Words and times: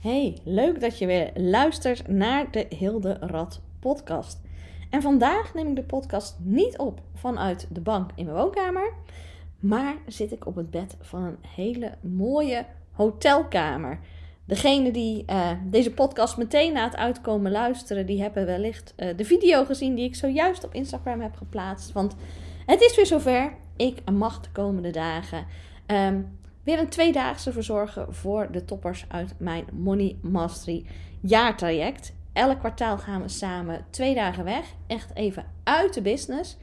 Hey, 0.00 0.38
leuk 0.44 0.80
dat 0.80 0.98
je 0.98 1.06
weer 1.06 1.30
luistert 1.34 2.08
naar 2.08 2.50
de 2.50 2.66
Hilde 2.68 3.16
Rad 3.20 3.60
podcast. 3.80 4.40
En 4.90 5.02
vandaag 5.02 5.54
neem 5.54 5.68
ik 5.68 5.76
de 5.76 5.82
podcast 5.82 6.36
niet 6.38 6.78
op 6.78 7.00
vanuit 7.14 7.66
de 7.70 7.80
bank 7.80 8.10
in 8.14 8.24
mijn 8.24 8.36
woonkamer, 8.36 8.92
maar 9.58 9.96
zit 10.06 10.32
ik 10.32 10.46
op 10.46 10.54
het 10.56 10.70
bed 10.70 10.96
van 11.00 11.22
een 11.22 11.36
hele 11.48 11.94
mooie 12.00 12.66
hotelkamer. 12.92 14.00
Degene 14.44 14.90
die 14.90 15.24
uh, 15.26 15.50
deze 15.64 15.92
podcast 15.92 16.36
meteen 16.36 16.72
na 16.72 16.84
het 16.84 16.96
uitkomen 16.96 17.50
luisteren, 17.50 18.06
die 18.06 18.22
hebben 18.22 18.46
wellicht 18.46 18.94
uh, 18.96 19.16
de 19.16 19.24
video 19.24 19.64
gezien 19.64 19.94
die 19.94 20.04
ik 20.04 20.14
zojuist 20.14 20.64
op 20.64 20.74
Instagram 20.74 21.20
heb 21.20 21.36
geplaatst. 21.36 21.92
Want 21.92 22.16
het 22.66 22.80
is 22.80 22.96
weer 22.96 23.06
zover. 23.06 23.52
Ik 23.76 24.10
mag 24.10 24.40
de 24.40 24.50
komende 24.52 24.90
dagen 24.90 25.46
um, 25.86 26.38
weer 26.62 26.78
een 26.78 26.88
tweedaagse 26.88 27.52
verzorgen 27.52 28.14
voor 28.14 28.48
de 28.50 28.64
toppers 28.64 29.04
uit 29.08 29.34
mijn 29.38 29.64
Money 29.72 30.16
Mastery 30.22 30.84
jaartraject. 31.20 32.12
Elk 32.32 32.58
kwartaal 32.58 32.98
gaan 32.98 33.22
we 33.22 33.28
samen 33.28 33.84
twee 33.90 34.14
dagen 34.14 34.44
weg, 34.44 34.64
echt 34.86 35.10
even 35.14 35.44
uit 35.64 35.94
de 35.94 36.02
business. 36.02 36.56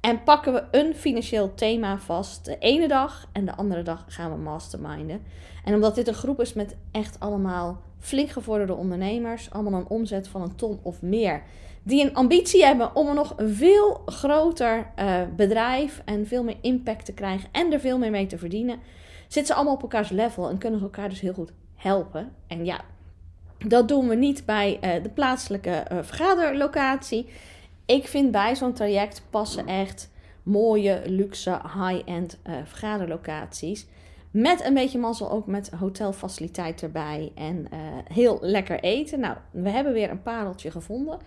En 0.00 0.22
pakken 0.22 0.52
we 0.52 0.64
een 0.70 0.94
financieel 0.94 1.54
thema 1.54 1.98
vast 1.98 2.44
de 2.44 2.58
ene 2.58 2.88
dag 2.88 3.28
en 3.32 3.44
de 3.44 3.54
andere 3.54 3.82
dag 3.82 4.04
gaan 4.08 4.30
we 4.30 4.36
masterminden. 4.36 5.22
En 5.64 5.74
omdat 5.74 5.94
dit 5.94 6.08
een 6.08 6.14
groep 6.14 6.40
is 6.40 6.52
met 6.52 6.76
echt 6.90 7.20
allemaal 7.20 7.80
flink 7.98 8.30
gevorderde 8.30 8.74
ondernemers, 8.74 9.50
allemaal 9.50 9.80
een 9.80 9.88
omzet 9.88 10.28
van 10.28 10.42
een 10.42 10.54
ton 10.54 10.78
of 10.82 11.02
meer, 11.02 11.42
die 11.82 12.04
een 12.04 12.14
ambitie 12.14 12.64
hebben 12.64 12.96
om 12.96 13.08
een 13.08 13.14
nog 13.14 13.34
veel 13.36 14.02
groter 14.06 14.90
uh, 14.98 15.20
bedrijf 15.36 16.02
en 16.04 16.26
veel 16.26 16.44
meer 16.44 16.56
impact 16.60 17.04
te 17.04 17.12
krijgen 17.12 17.48
en 17.52 17.72
er 17.72 17.80
veel 17.80 17.98
meer 17.98 18.10
mee 18.10 18.26
te 18.26 18.38
verdienen, 18.38 18.78
zitten 19.28 19.46
ze 19.46 19.54
allemaal 19.54 19.74
op 19.74 19.82
elkaars 19.82 20.10
level 20.10 20.48
en 20.48 20.58
kunnen 20.58 20.78
ze 20.78 20.84
elkaar 20.84 21.08
dus 21.08 21.20
heel 21.20 21.32
goed 21.32 21.52
helpen. 21.74 22.32
En 22.46 22.64
ja, 22.64 22.80
dat 23.66 23.88
doen 23.88 24.08
we 24.08 24.14
niet 24.14 24.44
bij 24.44 24.78
uh, 24.82 25.02
de 25.02 25.08
plaatselijke 25.08 25.84
uh, 25.92 25.98
vergaderlocatie. 26.02 27.28
Ik 27.86 28.06
vind 28.06 28.30
bij 28.30 28.56
zo'n 28.56 28.72
traject 28.72 29.22
passen 29.30 29.66
echt 29.66 30.10
mooie, 30.42 31.02
luxe, 31.06 31.50
high-end 31.50 32.38
uh, 32.46 32.54
vergaderlocaties. 32.64 33.86
Met 34.30 34.64
een 34.64 34.74
beetje 34.74 34.98
mazzel 34.98 35.30
ook 35.30 35.46
met 35.46 35.70
hotelfaciliteit 35.70 36.82
erbij 36.82 37.32
en 37.34 37.68
heel 38.12 38.38
lekker 38.40 38.80
eten. 38.80 39.20
Nou, 39.20 39.36
we 39.50 39.68
hebben 39.68 39.92
weer 39.92 40.10
een 40.10 40.22
pareltje 40.22 40.70
gevonden. 40.70 41.18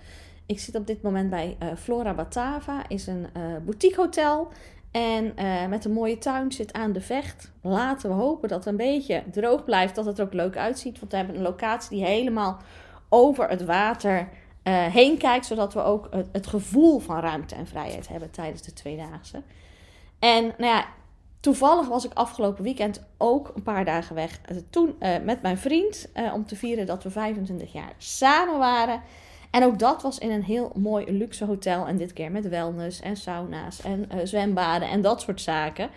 Ik 0.46 0.60
zit 0.60 0.76
op 0.76 0.88
dit 0.88 1.02
moment 1.02 1.30
bij 1.30 1.58
Flora 1.78 2.14
Batava, 2.14 2.88
is 2.88 3.08
een 3.08 3.28
boutique 3.66 4.02
hotel. 4.02 4.48
En 4.92 5.34
uh, 5.40 5.66
met 5.68 5.86
een 5.86 5.92
mooie 5.92 6.18
tuin 6.18 6.52
zit 6.52 6.74
aan 6.74 6.92
de 6.92 7.02
vecht. 7.02 7.52
Laten 7.62 8.10
we 8.10 8.16
hopen 8.16 8.50
dat 8.50 8.58
het 8.58 8.68
een 8.68 8.78
beetje 8.78 9.24
droog 9.32 9.64
blijft, 9.64 9.96
dat 9.96 10.06
het 10.06 10.20
er 10.20 10.26
ook 10.26 10.34
leuk 10.34 10.58
uitziet. 10.58 11.00
Want 11.00 11.12
we 11.12 11.18
hebben 11.18 11.36
een 11.36 11.42
locatie 11.42 11.98
die 11.98 12.06
helemaal 12.06 12.58
over 13.10 13.50
het 13.50 13.66
water 13.66 14.30
uh, 14.64 14.86
heen 14.86 15.18
kijkt, 15.18 15.46
zodat 15.46 15.74
we 15.74 15.84
ook 15.84 16.10
het, 16.32 16.48
gevoel 16.48 17.00
van 17.00 17.20
ruimte 17.20 17.56
en 17.56 17.68
vrijheid 17.68 18.08
hebben 18.08 18.32
tijdens 18.32 18.62
de 18.62 18.74
tweedaagse. 18.74 19.42
En 20.20 20.44
nou 20.44 20.74
ja, 20.74 20.86
toevallig 21.40 21.88
was 21.88 22.06
ik 22.06 22.14
afgelopen 22.14 22.64
weekend 22.64 23.04
ook 23.18 23.52
een 23.56 23.64
paar 23.64 23.86
dagen 23.86 24.16
weg. 24.16 24.42
Toen 24.70 24.96
uh, 25.00 25.16
met 25.24 25.42
mijn 25.42 25.58
vriend 25.58 26.10
om 26.34 26.46
te 26.46 26.56
vieren 26.56 26.86
dat 26.86 27.04
we 27.04 27.10
25 27.10 27.74
jaar 27.74 27.94
samen 27.98 28.58
waren. 28.58 29.02
En 29.52 29.64
ook 29.64 29.80
dat 29.80 30.02
was 30.02 30.18
in 30.18 30.32
een 30.32 30.44
heel 30.44 30.72
mooi 30.76 31.12
luxe 31.12 31.46
hotel. 31.46 31.88
En 31.88 31.98
dit 31.98 32.14
keer 32.14 32.32
met 32.32 32.50
wellness 32.50 33.02
en 33.02 33.16
sauna's 33.16 33.82
en 33.82 34.10
uh, 34.14 34.20
zwembaden 34.24 34.90
en 34.90 35.02
dat 35.02 35.22
soort 35.22 35.42
zaken. 35.42 35.90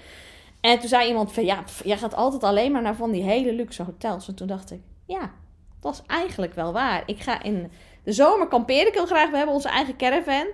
En 0.61 0.79
toen 0.79 0.89
zei 0.89 1.09
iemand 1.09 1.33
van 1.33 1.45
ja, 1.45 1.65
jij 1.85 1.99
gaat 1.99 2.15
altijd 2.15 2.43
alleen 2.43 2.73
maar 2.73 2.83
naar 2.83 2.97
van 2.97 3.11
die 3.11 3.23
hele 3.23 3.53
luxe 3.53 3.83
hotels. 3.83 4.29
En 4.29 4.35
toen 4.35 4.47
dacht 4.47 4.71
ik, 4.71 4.81
ja, 5.07 5.33
dat 5.81 5.93
is 5.93 6.03
eigenlijk 6.07 6.55
wel 6.55 6.73
waar. 6.73 7.03
Ik 7.07 7.21
ga 7.21 7.43
in 7.43 7.71
de 8.05 8.13
zomer 8.13 8.49
kamperen 8.49 8.87
ik 8.87 8.95
heel 8.95 9.07
graag. 9.07 9.31
We 9.31 9.37
hebben 9.37 9.55
onze 9.55 9.69
eigen 9.69 9.97
caravan. 9.97 10.47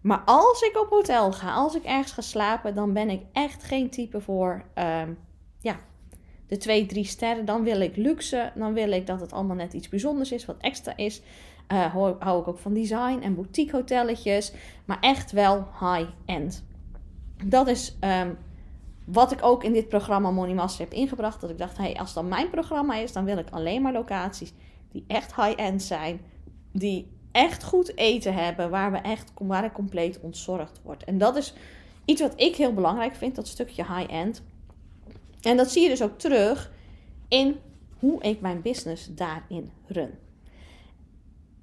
Maar 0.00 0.22
als 0.24 0.62
ik 0.62 0.80
op 0.80 0.90
hotel 0.90 1.32
ga, 1.32 1.52
als 1.52 1.74
ik 1.74 1.84
ergens 1.84 2.12
ga 2.12 2.20
slapen, 2.20 2.74
dan 2.74 2.92
ben 2.92 3.10
ik 3.10 3.22
echt 3.32 3.64
geen 3.64 3.90
type 3.90 4.20
voor 4.20 4.64
uh, 4.78 5.02
ja, 5.60 5.76
de 6.46 6.56
twee, 6.56 6.86
drie 6.86 7.04
sterren. 7.04 7.44
Dan 7.44 7.62
wil 7.62 7.80
ik 7.80 7.96
luxe. 7.96 8.52
Dan 8.54 8.72
wil 8.72 8.92
ik 8.92 9.06
dat 9.06 9.20
het 9.20 9.32
allemaal 9.32 9.56
net 9.56 9.72
iets 9.72 9.88
bijzonders 9.88 10.32
is, 10.32 10.44
wat 10.44 10.56
extra 10.60 10.96
is. 10.96 11.22
Uh, 11.72 11.92
hou, 11.92 12.16
hou, 12.18 12.40
ik 12.40 12.48
ook 12.48 12.58
van 12.58 12.74
design 12.74 13.18
en 13.22 13.34
boutique 13.34 13.76
hotelletjes. 13.76 14.52
Maar 14.84 15.00
echt 15.00 15.32
wel 15.32 15.66
high-end. 15.80 16.64
Dat 17.44 17.68
is 17.68 17.96
um, 18.00 18.36
wat 19.04 19.32
ik 19.32 19.38
ook 19.42 19.64
in 19.64 19.72
dit 19.72 19.88
programma 19.88 20.30
Money 20.30 20.54
Master 20.54 20.84
heb 20.84 20.92
ingebracht. 20.92 21.40
Dat 21.40 21.50
ik 21.50 21.58
dacht, 21.58 21.76
hey, 21.76 21.96
als 21.96 22.14
dat 22.14 22.24
mijn 22.24 22.50
programma 22.50 22.94
is, 22.94 23.12
dan 23.12 23.24
wil 23.24 23.38
ik 23.38 23.50
alleen 23.50 23.82
maar 23.82 23.92
locaties 23.92 24.52
die 24.92 25.04
echt 25.06 25.34
high-end 25.34 25.82
zijn. 25.82 26.20
Die 26.72 27.10
echt 27.32 27.64
goed 27.64 27.96
eten 27.96 28.34
hebben. 28.34 28.70
Waar, 28.70 28.92
we 28.92 28.98
echt, 28.98 29.32
waar 29.38 29.64
ik 29.64 29.72
compleet 29.72 30.20
ontzorgd 30.20 30.80
wordt. 30.82 31.04
En 31.04 31.18
dat 31.18 31.36
is 31.36 31.54
iets 32.04 32.20
wat 32.20 32.40
ik 32.40 32.56
heel 32.56 32.74
belangrijk 32.74 33.14
vind. 33.14 33.34
Dat 33.34 33.48
stukje 33.48 33.84
high-end. 33.84 34.42
En 35.40 35.56
dat 35.56 35.70
zie 35.70 35.82
je 35.82 35.88
dus 35.88 36.02
ook 36.02 36.18
terug 36.18 36.72
in 37.28 37.56
hoe 37.98 38.22
ik 38.22 38.40
mijn 38.40 38.62
business 38.62 39.14
daarin 39.14 39.70
run. 39.86 40.10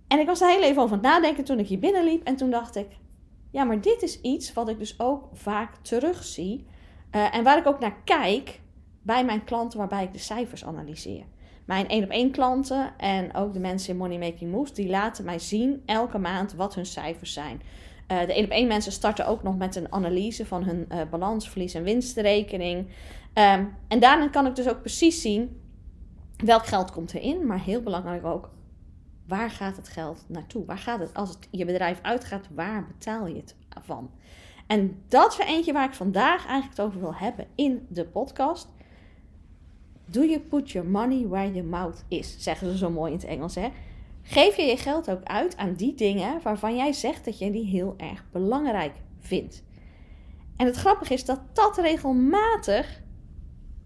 En 0.07 0.19
ik 0.19 0.25
was 0.25 0.41
er 0.41 0.49
heel 0.49 0.63
even 0.63 0.81
over 0.81 0.97
aan 0.97 1.03
het 1.03 1.11
nadenken 1.11 1.43
toen 1.43 1.59
ik 1.59 1.67
hier 1.67 1.79
binnenliep. 1.79 2.23
En 2.23 2.35
toen 2.35 2.49
dacht 2.49 2.75
ik, 2.75 2.87
ja, 3.51 3.63
maar 3.63 3.81
dit 3.81 4.01
is 4.01 4.21
iets 4.21 4.53
wat 4.53 4.69
ik 4.69 4.79
dus 4.79 4.99
ook 4.99 5.29
vaak 5.33 5.75
terugzie. 5.81 6.65
Uh, 7.11 7.35
en 7.35 7.43
waar 7.43 7.57
ik 7.57 7.67
ook 7.67 7.79
naar 7.79 7.95
kijk 8.03 8.61
bij 9.01 9.25
mijn 9.25 9.43
klanten, 9.43 9.79
waarbij 9.79 10.03
ik 10.03 10.13
de 10.13 10.19
cijfers 10.19 10.65
analyseer. 10.65 11.23
Mijn 11.65 11.87
één 11.87 12.03
op 12.03 12.09
één 12.09 12.31
klanten 12.31 12.97
en 12.97 13.33
ook 13.33 13.53
de 13.53 13.59
mensen 13.59 13.91
in 13.91 13.97
Money 13.97 14.17
Making 14.17 14.51
Moves, 14.51 14.73
die 14.73 14.89
laten 14.89 15.25
mij 15.25 15.39
zien 15.39 15.83
elke 15.85 16.17
maand 16.17 16.53
wat 16.53 16.75
hun 16.75 16.85
cijfers 16.85 17.33
zijn. 17.33 17.61
Uh, 18.11 18.19
de 18.19 18.33
één 18.33 18.45
op 18.45 18.51
één 18.51 18.67
mensen 18.67 18.91
starten 18.91 19.27
ook 19.27 19.43
nog 19.43 19.57
met 19.57 19.75
een 19.75 19.91
analyse 19.91 20.45
van 20.45 20.63
hun 20.63 20.85
uh, 20.91 21.01
balans, 21.09 21.49
verlies 21.49 21.73
en 21.73 21.83
winstrekening. 21.83 22.79
Um, 23.33 23.75
en 23.87 23.99
daarna 23.99 24.27
kan 24.27 24.45
ik 24.45 24.55
dus 24.55 24.69
ook 24.69 24.79
precies 24.79 25.21
zien 25.21 25.61
welk 26.43 26.65
geld 26.65 26.91
komt 26.91 27.13
erin, 27.13 27.45
maar 27.45 27.63
heel 27.63 27.81
belangrijk 27.81 28.25
ook 28.25 28.49
Waar 29.27 29.49
gaat 29.49 29.77
het 29.77 29.87
geld 29.87 30.23
naartoe? 30.27 30.65
Waar 30.65 30.77
gaat 30.77 30.99
het, 30.99 31.13
als 31.13 31.29
het 31.29 31.47
je 31.51 31.65
bedrijf 31.65 31.99
uitgaat, 32.01 32.47
waar 32.53 32.87
betaal 32.87 33.27
je 33.27 33.35
het 33.35 33.55
van? 33.81 34.09
En 34.67 35.03
dat 35.07 35.31
is 35.31 35.39
er 35.39 35.45
eentje 35.45 35.73
waar 35.73 35.87
ik 35.87 35.93
vandaag 35.93 36.45
eigenlijk 36.45 36.77
het 36.77 36.85
over 36.85 36.99
wil 36.99 37.15
hebben 37.15 37.47
in 37.55 37.85
de 37.89 38.05
podcast. 38.05 38.67
Do 40.05 40.23
you 40.23 40.39
put 40.39 40.71
your 40.71 40.89
money 40.89 41.27
where 41.27 41.51
your 41.51 41.69
mouth 41.69 42.03
is? 42.07 42.35
Zeggen 42.39 42.71
ze 42.71 42.77
zo 42.77 42.89
mooi 42.89 43.11
in 43.11 43.17
het 43.17 43.27
Engels, 43.27 43.55
hè? 43.55 43.69
Geef 44.21 44.55
je 44.55 44.63
je 44.63 44.77
geld 44.77 45.09
ook 45.09 45.23
uit 45.23 45.57
aan 45.57 45.73
die 45.73 45.95
dingen 45.95 46.41
waarvan 46.43 46.75
jij 46.75 46.93
zegt 46.93 47.25
dat 47.25 47.39
je 47.39 47.51
die 47.51 47.65
heel 47.65 47.93
erg 47.97 48.23
belangrijk 48.31 48.93
vindt. 49.19 49.63
En 50.55 50.65
het 50.65 50.75
grappige 50.75 51.13
is 51.13 51.25
dat 51.25 51.39
dat 51.53 51.77
regelmatig 51.77 53.01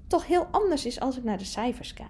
toch 0.08 0.28
heel 0.28 0.48
anders 0.52 0.86
is 0.86 1.00
als 1.00 1.18
ik 1.18 1.24
naar 1.24 1.38
de 1.38 1.46
cijfers 1.46 1.94
kijk. 1.94 2.10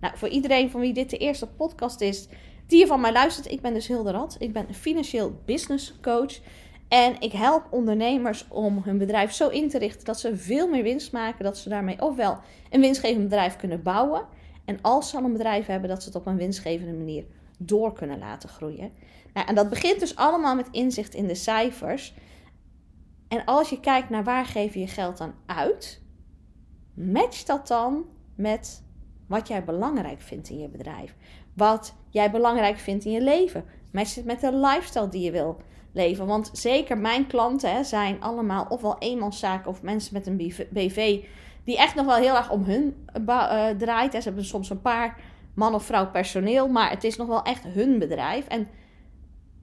Nou, 0.00 0.16
voor 0.16 0.28
iedereen 0.28 0.70
van 0.70 0.80
wie 0.80 0.92
dit 0.92 1.10
de 1.10 1.18
eerste 1.18 1.46
podcast 1.46 2.00
is, 2.00 2.28
die 2.66 2.78
je 2.78 2.86
van 2.86 3.00
mij 3.00 3.12
luistert. 3.12 3.50
Ik 3.50 3.60
ben 3.60 3.74
dus 3.74 3.86
Hilde 3.86 4.10
Rad. 4.10 4.36
Ik 4.38 4.52
ben 4.52 4.68
een 4.68 4.74
financieel 4.74 5.40
business 5.44 5.94
coach. 6.02 6.40
En 6.88 7.20
ik 7.20 7.32
help 7.32 7.66
ondernemers 7.70 8.46
om 8.48 8.80
hun 8.84 8.98
bedrijf 8.98 9.32
zo 9.32 9.48
in 9.48 9.68
te 9.68 9.78
richten 9.78 10.04
dat 10.04 10.20
ze 10.20 10.36
veel 10.36 10.68
meer 10.68 10.82
winst 10.82 11.12
maken. 11.12 11.44
Dat 11.44 11.58
ze 11.58 11.68
daarmee 11.68 12.02
ofwel 12.02 12.38
een 12.70 12.80
winstgevend 12.80 13.22
bedrijf 13.22 13.56
kunnen 13.56 13.82
bouwen. 13.82 14.26
En 14.64 14.78
als 14.82 15.10
ze 15.10 15.16
al 15.16 15.24
een 15.24 15.32
bedrijf 15.32 15.66
hebben, 15.66 15.88
dat 15.88 16.02
ze 16.02 16.08
het 16.08 16.18
op 16.18 16.26
een 16.26 16.36
winstgevende 16.36 16.92
manier 16.92 17.24
door 17.58 17.92
kunnen 17.92 18.18
laten 18.18 18.48
groeien. 18.48 18.92
Nou, 19.32 19.46
en 19.46 19.54
dat 19.54 19.68
begint 19.68 20.00
dus 20.00 20.16
allemaal 20.16 20.54
met 20.54 20.68
inzicht 20.70 21.14
in 21.14 21.26
de 21.26 21.34
cijfers. 21.34 22.14
En 23.28 23.44
als 23.44 23.70
je 23.70 23.80
kijkt 23.80 24.10
naar 24.10 24.24
waar 24.24 24.46
geef 24.46 24.74
je 24.74 24.80
je 24.80 24.86
geld 24.86 25.18
dan 25.18 25.34
uit, 25.46 26.02
match 26.94 27.42
dat 27.42 27.68
dan 27.68 28.04
met 28.34 28.82
wat 29.26 29.48
jij 29.48 29.64
belangrijk 29.64 30.20
vindt 30.20 30.48
in 30.48 30.58
je 30.58 30.68
bedrijf. 30.68 31.14
Wat 31.54 31.94
jij 32.14 32.30
belangrijk 32.30 32.78
vindt 32.78 33.04
in 33.04 33.12
je 33.12 33.22
leven. 33.22 33.64
Met 33.90 34.40
de 34.40 34.56
lifestyle 34.56 35.08
die 35.08 35.22
je 35.22 35.30
wil 35.30 35.56
leven. 35.92 36.26
Want 36.26 36.50
zeker 36.52 36.98
mijn 36.98 37.26
klanten 37.26 37.74
hè, 37.74 37.84
zijn 37.84 38.20
allemaal 38.20 38.66
ofwel 38.68 38.98
eenmanszaken 38.98 39.70
of 39.70 39.82
mensen 39.82 40.14
met 40.14 40.26
een 40.26 40.36
BV 40.70 41.24
die 41.64 41.78
echt 41.78 41.94
nog 41.94 42.06
wel 42.06 42.16
heel 42.16 42.36
erg 42.36 42.50
om 42.50 42.62
hun 42.62 43.06
uh, 43.28 43.68
draait. 43.68 44.12
Hè. 44.12 44.20
Ze 44.20 44.28
hebben 44.28 44.44
soms 44.44 44.70
een 44.70 44.80
paar 44.80 45.20
man 45.54 45.74
of 45.74 45.84
vrouw 45.84 46.10
personeel, 46.10 46.68
maar 46.68 46.90
het 46.90 47.04
is 47.04 47.16
nog 47.16 47.26
wel 47.26 47.42
echt 47.42 47.64
hun 47.64 47.98
bedrijf. 47.98 48.46
En 48.46 48.68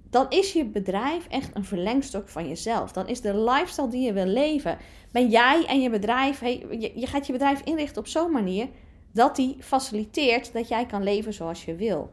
dan 0.09 0.25
is 0.29 0.53
je 0.53 0.65
bedrijf 0.65 1.27
echt 1.27 1.55
een 1.55 1.65
verlengstuk 1.65 2.29
van 2.29 2.47
jezelf. 2.47 2.91
Dan 2.91 3.07
is 3.07 3.21
de 3.21 3.37
lifestyle 3.37 3.87
die 3.87 4.05
je 4.05 4.13
wil 4.13 4.25
leven. 4.25 4.77
Ben 5.11 5.29
jij 5.29 5.65
en 5.67 5.81
je 5.81 5.89
bedrijf, 5.89 6.39
hey, 6.39 6.65
je 6.95 7.07
gaat 7.07 7.25
je 7.25 7.33
bedrijf 7.33 7.61
inrichten 7.63 8.01
op 8.01 8.07
zo'n 8.07 8.31
manier 8.31 8.67
dat 9.11 9.35
die 9.35 9.57
faciliteert 9.59 10.53
dat 10.53 10.67
jij 10.67 10.85
kan 10.85 11.03
leven 11.03 11.33
zoals 11.33 11.65
je 11.65 11.75
wil. 11.75 12.11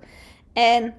En 0.53 0.95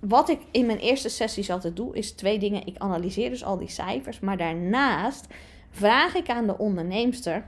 wat 0.00 0.28
ik 0.28 0.40
in 0.50 0.66
mijn 0.66 0.78
eerste 0.78 1.08
sessies 1.08 1.50
altijd 1.50 1.76
doe, 1.76 1.96
is 1.96 2.12
twee 2.12 2.38
dingen. 2.38 2.66
Ik 2.66 2.78
analyseer 2.78 3.30
dus 3.30 3.44
al 3.44 3.58
die 3.58 3.70
cijfers, 3.70 4.20
maar 4.20 4.36
daarnaast 4.36 5.26
vraag 5.70 6.14
ik 6.14 6.28
aan 6.28 6.46
de 6.46 6.58
onderneemster 6.58 7.46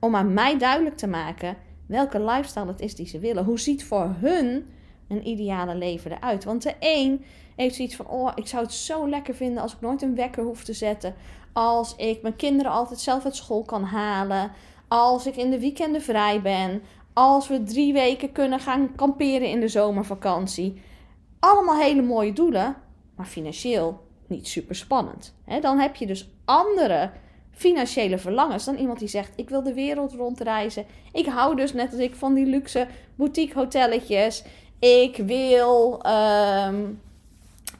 om 0.00 0.16
aan 0.16 0.32
mij 0.32 0.58
duidelijk 0.58 0.96
te 0.96 1.06
maken 1.06 1.56
welke 1.86 2.20
lifestyle 2.20 2.66
het 2.66 2.80
is 2.80 2.94
die 2.94 3.06
ze 3.06 3.18
willen. 3.18 3.44
Hoe 3.44 3.60
ziet 3.60 3.84
voor 3.84 4.14
hun 4.18 4.66
een 5.08 5.28
ideale 5.28 5.74
leven 5.74 6.12
eruit? 6.12 6.44
Want 6.44 6.62
de 6.62 6.74
een 6.80 7.24
heeft 7.56 7.74
zoiets 7.74 7.96
van: 7.96 8.06
oh, 8.06 8.32
ik 8.34 8.46
zou 8.46 8.62
het 8.62 8.72
zo 8.72 9.08
lekker 9.08 9.34
vinden 9.34 9.62
als 9.62 9.72
ik 9.72 9.80
nooit 9.80 10.02
een 10.02 10.14
wekker 10.14 10.44
hoef 10.44 10.64
te 10.64 10.72
zetten. 10.72 11.14
Als 11.52 11.96
ik 11.96 12.22
mijn 12.22 12.36
kinderen 12.36 12.72
altijd 12.72 13.00
zelf 13.00 13.24
uit 13.24 13.36
school 13.36 13.62
kan 13.62 13.84
halen. 13.84 14.50
Als 14.94 15.26
ik 15.26 15.36
in 15.36 15.50
de 15.50 15.58
weekenden 15.58 16.02
vrij 16.02 16.42
ben. 16.42 16.82
Als 17.12 17.48
we 17.48 17.62
drie 17.62 17.92
weken 17.92 18.32
kunnen 18.32 18.60
gaan 18.60 18.94
kamperen 18.96 19.48
in 19.48 19.60
de 19.60 19.68
zomervakantie. 19.68 20.82
Allemaal 21.38 21.76
hele 21.76 22.02
mooie 22.02 22.32
doelen, 22.32 22.76
maar 23.16 23.26
financieel 23.26 24.00
niet 24.26 24.48
super 24.48 24.74
spannend. 24.74 25.34
dan 25.60 25.78
heb 25.78 25.96
je 25.96 26.06
dus 26.06 26.28
andere 26.44 27.10
financiële 27.50 28.18
verlangens 28.18 28.64
dan 28.64 28.76
iemand 28.76 28.98
die 28.98 29.08
zegt: 29.08 29.32
Ik 29.36 29.48
wil 29.48 29.62
de 29.62 29.74
wereld 29.74 30.12
rondreizen. 30.12 30.86
Ik 31.12 31.26
hou 31.26 31.56
dus 31.56 31.72
net 31.72 31.90
als 31.90 32.00
ik 32.00 32.14
van 32.14 32.34
die 32.34 32.46
luxe 32.46 32.86
boutique 33.14 33.58
hotelletjes. 33.58 34.44
Ik 34.78 35.16
wil 35.16 36.02
ehm, 36.02 36.84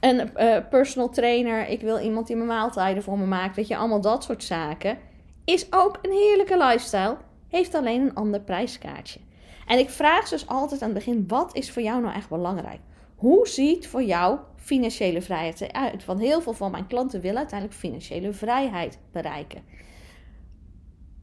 een 0.01 0.31
uh, 0.37 0.57
personal 0.71 1.09
trainer. 1.09 1.69
Ik 1.69 1.81
wil 1.81 1.99
iemand 1.99 2.27
die 2.27 2.37
mijn 2.37 2.49
maaltijden 2.49 3.03
voor 3.03 3.19
me 3.19 3.27
maakt. 3.27 3.57
Weet 3.57 3.69
je, 3.69 3.77
allemaal 3.77 4.01
dat 4.01 4.25
soort 4.25 4.45
zaken. 4.45 5.11
Is 5.45 5.73
ook 5.73 5.99
een 6.03 6.11
heerlijke 6.13 6.57
lifestyle. 6.57 7.17
Heeft 7.49 7.75
alleen 7.75 8.01
een 8.01 8.15
ander 8.15 8.41
prijskaartje. 8.41 9.21
En 9.67 9.79
ik 9.79 9.91
vraag 9.91 10.29
dus 10.29 10.47
altijd 10.47 10.83
aan 10.83 10.89
het 10.89 10.99
begin: 10.99 11.25
wat 11.29 11.57
is 11.57 11.71
voor 11.71 11.83
jou 11.83 12.03
nou 12.03 12.15
echt 12.15 12.29
belangrijk? 12.29 12.81
Hoe 13.17 13.49
ziet 13.49 13.89
voor 13.89 14.03
jou 14.03 14.39
financiële 14.57 15.23
vrijheid 15.23 15.61
eruit? 15.61 16.05
Want 16.05 16.21
heel 16.21 16.41
veel 16.41 16.53
van 16.53 16.71
mijn 16.71 16.87
klanten 16.87 17.21
willen 17.21 17.39
uiteindelijk 17.39 17.79
financiële 17.79 18.33
vrijheid 18.33 18.99
bereiken. 19.13 19.63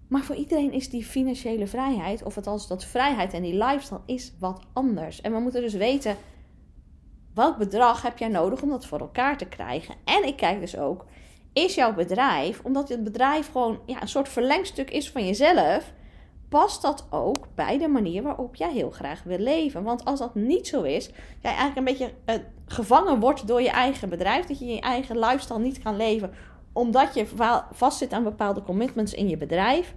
Maar 0.08 0.24
voor 0.24 0.36
iedereen 0.36 0.72
is 0.72 0.90
die 0.90 1.04
financiële 1.04 1.68
vrijheid, 1.68 2.24
of 2.24 2.36
althans 2.36 2.68
dat 2.68 2.86
vrijheid 2.86 3.34
en 3.34 3.42
die 3.42 3.64
lifestyle, 3.64 4.02
is 4.06 4.34
wat 4.40 4.62
anders. 4.74 5.22
En 5.22 5.32
we 5.34 5.40
moeten 5.40 5.62
dus 5.62 5.74
weten 5.74 6.18
welk 7.34 7.58
bedrag 7.58 8.02
heb 8.02 8.18
jij 8.18 8.28
nodig 8.28 8.62
om 8.62 8.70
dat 8.70 8.86
voor 8.86 9.00
elkaar 9.00 9.38
te 9.38 9.46
krijgen. 9.46 9.96
En 10.06 10.28
ik 10.28 10.38
kijk 10.38 10.60
dus 10.60 10.78
ook, 10.78 11.06
is 11.54 11.76
jouw 11.76 11.94
bedrijf, 11.94 12.60
omdat 12.64 12.90
het 12.90 13.04
bedrijf 13.04 13.52
gewoon 13.52 13.80
ja, 13.86 14.02
een 14.02 14.08
soort 14.08 14.30
verlengstuk 14.30 14.92
is 14.92 15.10
van 15.10 15.26
jezelf, 15.26 15.94
past 16.50 16.82
dat 16.82 17.08
ook 17.10 17.48
bij 17.56 17.78
de 17.78 17.88
manier 17.88 18.24
waarop 18.24 18.56
jij 18.56 18.72
heel 18.72 18.90
graag 18.90 19.24
wil 19.24 19.38
leven? 19.38 19.84
Want 19.84 20.06
als 20.06 20.20
dat 20.20 20.36
niet 20.36 20.68
zo 20.68 20.82
is, 20.82 21.06
jij 21.42 21.56
eigenlijk 21.56 21.78
een 21.78 21.84
beetje 21.84 22.14
uh, 22.26 22.36
gevangen 22.66 23.20
wordt 23.20 23.48
door 23.48 23.62
je 23.62 23.70
eigen 23.70 24.10
bedrijf, 24.10 24.46
dat 24.46 24.60
je 24.60 24.66
je 24.66 24.82
eigen 24.82 25.20
lifestyle 25.20 25.60
niet 25.60 25.80
kan 25.80 25.96
leven, 25.96 26.34
omdat 26.74 27.14
je 27.14 27.26
vastzit 27.72 28.14
aan 28.14 28.24
bepaalde 28.24 28.64
commitments 28.64 29.14
in 29.14 29.30
je 29.30 29.38
bedrijf, 29.38 29.96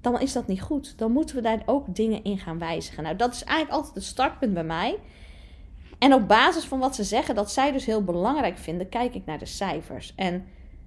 dan 0.00 0.20
is 0.20 0.32
dat 0.32 0.46
niet 0.46 0.62
goed. 0.62 0.98
Dan 0.98 1.12
moeten 1.12 1.36
we 1.36 1.42
daar 1.42 1.62
ook 1.66 1.94
dingen 1.94 2.24
in 2.24 2.38
gaan 2.38 2.58
wijzigen. 2.58 3.02
Nou, 3.02 3.16
dat 3.16 3.32
is 3.32 3.44
eigenlijk 3.44 3.76
altijd 3.76 3.94
het 3.94 4.04
startpunt 4.04 4.54
bij 4.54 4.64
mij. 4.64 4.98
En 5.98 6.12
op 6.12 6.28
basis 6.28 6.64
van 6.64 6.78
wat 6.78 6.94
ze 6.94 7.04
zeggen, 7.04 7.34
dat 7.34 7.50
zij 7.50 7.72
dus 7.72 7.86
heel 7.86 8.04
belangrijk 8.04 8.58
vinden, 8.58 8.88
kijk 8.88 9.14
ik 9.14 9.26
naar 9.26 9.38
de 9.38 9.46
cijfers. 9.46 10.12
En 10.16 10.46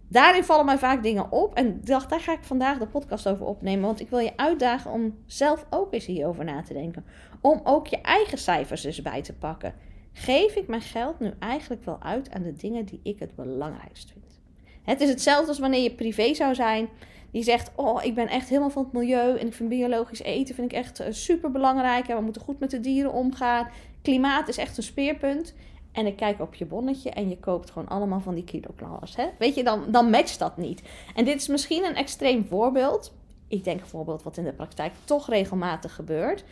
daarin 0.10 0.44
vallen 0.44 0.66
mij 0.66 0.78
vaak 0.78 1.04
dingen 1.04 1.32
op. 1.32 1.54
En 1.54 1.82
dacht, 1.84 2.10
daar 2.10 2.20
ga 2.20 2.34
ik 2.34 2.44
vandaag 2.44 2.78
de 2.78 2.88
podcast 2.88 3.28
over 3.28 3.46
opnemen. 3.46 3.86
Want 3.86 4.00
ik 4.00 4.10
wil 4.10 4.20
je 4.20 4.38
uitdagen 4.38 4.92
om 4.92 5.18
zelf 5.26 5.66
ook 5.70 5.94
eens 5.94 6.06
hierover 6.06 6.46
na 6.46 6.62
te 6.62 6.74
denken. 6.74 7.06
Om 7.42 7.62
ook 7.64 7.88
je 7.88 8.02
eigen 8.02 8.38
cijfers 8.38 8.82
dus 8.82 9.02
bij 9.02 9.22
te 9.22 9.34
pakken. 9.34 9.74
Geef 10.14 10.56
ik 10.56 10.68
mijn 10.68 10.82
geld 10.82 11.20
nu 11.20 11.34
eigenlijk 11.40 11.86
wel 11.86 11.98
uit 12.02 12.32
aan 12.32 12.44
de 12.44 12.54
dingen 12.54 12.86
die 12.86 13.00
ik 13.04 13.20
het 13.20 13.36
belangrijkst 13.36 14.12
vind? 14.12 14.40
Het 14.84 15.02
is 15.02 15.10
hetzelfde 15.10 15.48
als 15.48 15.60
wanneer 15.60 15.82
je 15.82 15.96
privé 15.96 16.34
zou 16.34 16.56
zijn. 16.56 16.90
Die 17.32 17.44
zegt, 17.44 17.72
oh, 17.76 18.04
ik 18.04 18.16
ben 18.16 18.28
echt 18.28 18.50
helemaal 18.50 18.70
van 18.70 18.84
het 18.84 18.94
milieu. 18.94 19.38
En 19.38 19.48
ik 19.48 19.54
vind 19.54 19.70
biologisch 19.70 20.22
eten 20.22 20.56
vind 20.56 20.72
ik 20.72 20.78
echt 20.78 21.00
eh, 21.00 21.08
super 21.12 21.52
belangrijk. 21.52 22.08
En 22.08 22.16
we 22.16 22.22
moeten 22.22 22.42
goed 22.42 22.60
met 22.60 22.72
de 22.72 22.80
dieren 22.80 23.14
omgaan. 23.14 23.70
Klimaat 24.02 24.48
is 24.48 24.58
echt 24.58 24.78
een 24.78 24.84
speerpunt. 24.84 25.54
En 25.92 26.06
ik 26.06 26.16
kijk 26.16 26.40
op 26.40 26.54
je 26.54 26.66
bonnetje 26.66 27.10
en 27.10 27.30
je 27.30 27.38
koopt 27.40 27.72
gewoon 27.72 27.88
allemaal 27.88 28.20
van 28.20 28.36
die 28.36 28.44
kiloknallers. 28.44 29.16
Hè? 29.16 29.28
Weet 29.38 29.56
je, 29.56 29.64
dan, 29.64 29.84
dan 29.92 30.10
matcht 30.10 30.40
dat 30.40 30.58
niet. 30.58 30.82
En 31.16 31.26
dit 31.26 31.36
is 31.36 31.48
misschien 31.48 31.86
een 31.86 31.96
extreem 31.96 32.46
voorbeeld. 32.46 33.14
Ik 33.48 33.64
denk 33.64 33.80
bijvoorbeeld 33.80 34.24
wat 34.24 34.38
in 34.38 34.44
de 34.44 34.54
praktijk 34.54 34.94
toch 35.04 35.30
regelmatig 35.30 35.96
gebeurt. 35.96 36.44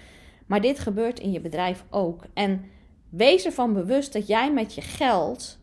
Maar 0.45 0.61
dit 0.61 0.79
gebeurt 0.79 1.19
in 1.19 1.31
je 1.31 1.39
bedrijf 1.39 1.83
ook. 1.89 2.23
En 2.33 2.65
wees 3.09 3.45
ervan 3.45 3.73
bewust 3.73 4.13
dat 4.13 4.27
jij 4.27 4.53
met 4.53 4.75
je 4.75 4.81
geld 4.81 5.57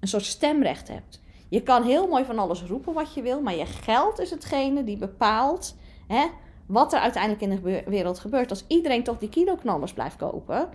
een 0.00 0.08
soort 0.08 0.24
stemrecht 0.24 0.88
hebt. 0.88 1.20
Je 1.48 1.62
kan 1.62 1.82
heel 1.82 2.08
mooi 2.08 2.24
van 2.24 2.38
alles 2.38 2.62
roepen 2.62 2.92
wat 2.92 3.14
je 3.14 3.22
wil, 3.22 3.40
maar 3.40 3.56
je 3.56 3.66
geld 3.66 4.18
is 4.18 4.30
hetgene 4.30 4.84
die 4.84 4.96
bepaalt 4.96 5.76
hè, 6.06 6.26
wat 6.66 6.92
er 6.92 6.98
uiteindelijk 6.98 7.42
in 7.42 7.50
de 7.50 7.82
wereld 7.90 8.18
gebeurt. 8.18 8.50
Als 8.50 8.64
iedereen 8.66 9.02
toch 9.02 9.18
die 9.18 9.28
kiloknallers 9.28 9.92
blijft 9.92 10.16
kopen, 10.16 10.68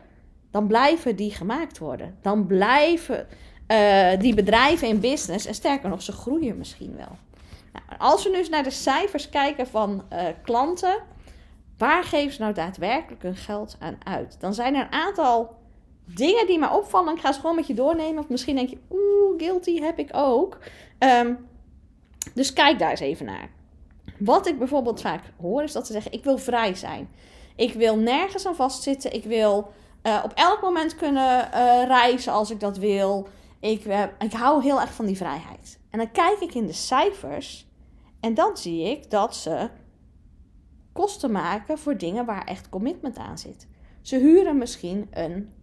dan 0.52 0.68
blijven 0.68 1.16
die 1.16 1.32
gemaakt 1.32 1.78
worden. 1.78 2.18
Dan 2.22 2.46
blijven 2.46 3.28
uh, 3.68 4.20
die 4.20 4.36
bedrijven 4.36 4.88
in 4.88 5.00
business. 5.00 5.46
En 5.46 5.54
sterker 5.54 5.90
nog, 5.90 6.02
ze 6.02 6.12
groeien 6.12 6.58
misschien 6.58 6.96
wel. 6.96 7.18
Nou, 7.74 8.00
als 8.00 8.24
we 8.24 8.30
nu 8.30 8.38
eens 8.38 8.50
naar 8.50 8.64
de 8.64 8.70
cijfers 8.70 9.30
kijken 9.30 9.68
van 9.68 10.04
uh, 10.14 10.20
klanten, 10.44 11.04
waar 11.78 12.04
geven 12.04 12.34
ze 12.34 12.42
nou 12.42 12.54
daadwerkelijk 12.54 13.22
hun 13.22 13.36
geld 13.36 13.76
aan 13.80 13.98
uit? 14.04 14.38
Dan 14.40 14.54
zijn 14.54 14.76
er 14.76 14.82
een 14.82 14.92
aantal 14.92 15.56
dingen 16.06 16.48
die 16.48 16.60
mij 16.60 16.70
opvallen. 16.70 17.16
Ik 17.16 17.22
ga 17.22 17.32
ze 17.32 17.40
gewoon 17.40 17.56
met 17.56 17.68
je 17.68 17.74
doornemen. 17.74 18.24
Of 18.24 18.30
misschien 18.30 18.56
denk 18.56 18.70
je, 18.70 18.78
oeh, 18.90 19.40
guilty 19.40 19.80
heb 19.80 20.00
ik 20.00 20.10
ook. 20.12 20.58
Um, 21.00 21.38
dus 22.34 22.54
kijk 22.54 22.80
daar 22.80 22.90
eens 22.90 23.00
even 23.00 23.26
naar. 23.26 23.50
Wat 24.18 24.48
ik 24.48 24.58
bijvoorbeeld 24.58 25.02
vaak 25.02 25.24
hoor, 25.42 25.64
is 25.64 25.72
dat 25.72 25.88
ze 25.88 25.94
zeggen: 25.94 26.12
Ik 26.12 26.24
wil 26.24 26.38
vrij 26.38 26.76
zijn. 26.76 27.10
Ik 27.56 27.74
wil 27.74 27.98
nergens 27.98 28.46
aan 28.46 28.56
vastzitten. 28.56 29.14
Ik 29.14 29.24
wil 29.24 29.72
uh, 30.04 30.22
op 30.24 30.32
elk 30.34 30.62
moment 30.62 30.96
kunnen 30.96 31.50
uh, 31.54 31.84
reizen 31.88 32.34
als 32.34 32.52
ik 32.52 32.60
dat 32.60 32.78
wil. 32.78 33.28
Ik, 33.60 33.86
uh, 33.86 34.04
ik 34.20 34.34
hou 34.34 34.64
heel 34.64 34.82
erg 34.82 34.94
van 34.94 35.06
die 35.06 35.18
vrijheid. 35.18 35.80
En 35.90 35.98
dan 35.98 36.12
kijk 36.12 36.40
ik 36.40 36.54
in 36.54 36.66
de 36.66 36.74
cijfers 36.74 37.68
en 38.20 38.34
dan 38.34 38.58
zie 38.58 38.84
ik 38.84 39.10
dat 39.10 39.36
ze 39.36 39.70
kosten 40.94 41.32
maken 41.32 41.78
voor 41.78 41.98
dingen 41.98 42.26
waar 42.26 42.44
echt 42.44 42.70
commitment 42.70 43.18
aan 43.18 43.38
zit. 43.38 43.68
Ze 44.02 44.18
huren 44.18 44.58
misschien 44.58 45.08
een 45.12 45.54